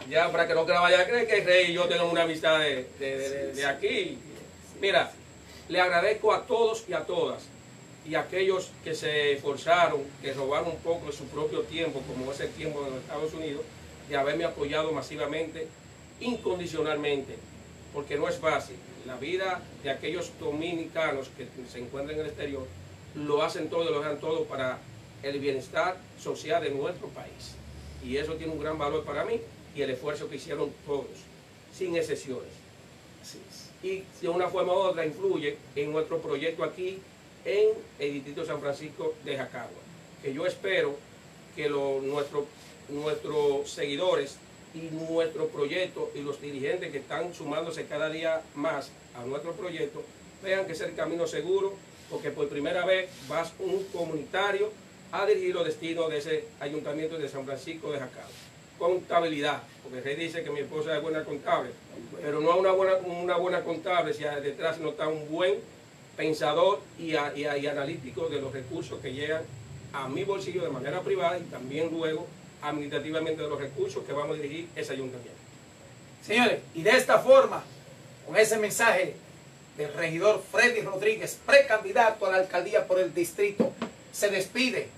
[0.09, 2.59] ya para que no vaya a creer que el rey y yo tenemos una amistad
[2.59, 4.17] de, de- de- de aquí.
[4.79, 5.11] Mira,
[5.67, 7.41] le agradezco a todos y a todas
[8.07, 12.39] y aquellos que se esforzaron, que robaron un poco de su propio tiempo, como es
[12.39, 13.61] el tiempo de los Estados Unidos,
[14.09, 15.67] de haberme apoyado masivamente,
[16.19, 17.35] incondicionalmente,
[17.93, 18.75] porque no es fácil.
[19.05, 22.67] La vida de aquellos dominicanos que se encuentran en el exterior
[23.15, 24.79] lo hacen todo, lo dejan todo para
[25.23, 27.55] el bienestar social de nuestro país.
[28.03, 29.39] Y eso tiene un gran valor para mí
[29.75, 31.05] y el esfuerzo que hicieron todos,
[31.75, 32.49] sin excepciones.
[33.83, 36.99] Y de una forma u otra influye en nuestro proyecto aquí
[37.45, 37.69] en
[37.99, 39.77] el Distrito San Francisco de Jacagua.
[40.21, 40.95] Que yo espero
[41.55, 42.45] que lo- nuestro-
[42.89, 44.37] nuestros seguidores
[44.73, 50.01] y nuestro proyecto y los dirigentes que están sumándose cada día más a nuestro proyecto
[50.43, 51.73] vean que es el camino seguro
[52.09, 54.71] porque por primera vez vas un comunitario
[55.11, 58.29] a dirigir los destinos de ese ayuntamiento de San Francisco de Jacagua.
[58.79, 61.69] Contabilidad, porque el rey dice que mi esposa es buena contable,
[62.21, 65.55] pero no una buena, una buena contable si detrás no está un buen
[66.17, 69.43] pensador y, a- y a- y analítico de los recursos que llegan
[69.93, 72.27] a mi bolsillo de manera privada y también luego
[72.61, 75.39] administrativamente de los recursos que vamos a dirigir ese ayuntamiento.
[76.25, 77.63] Señores, y de esta forma
[78.27, 79.15] Con ese mensaje
[79.77, 83.71] del regidor Freddy Rodríguez, precandidato a la alcaldía por el distrito,
[84.13, 84.89] se despide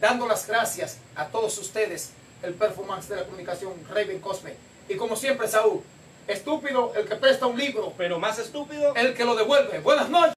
[0.00, 2.10] dando las gracias a todos ustedes,
[2.42, 4.52] el performance de la comunicación Raven Cosme.
[4.88, 5.80] Y como siempre, Saúl,
[6.28, 8.94] estúpido el que presta un libro, Pero más estúpido.
[8.94, 9.78] el que lo devuelve.
[9.80, 10.30] Buenas noches.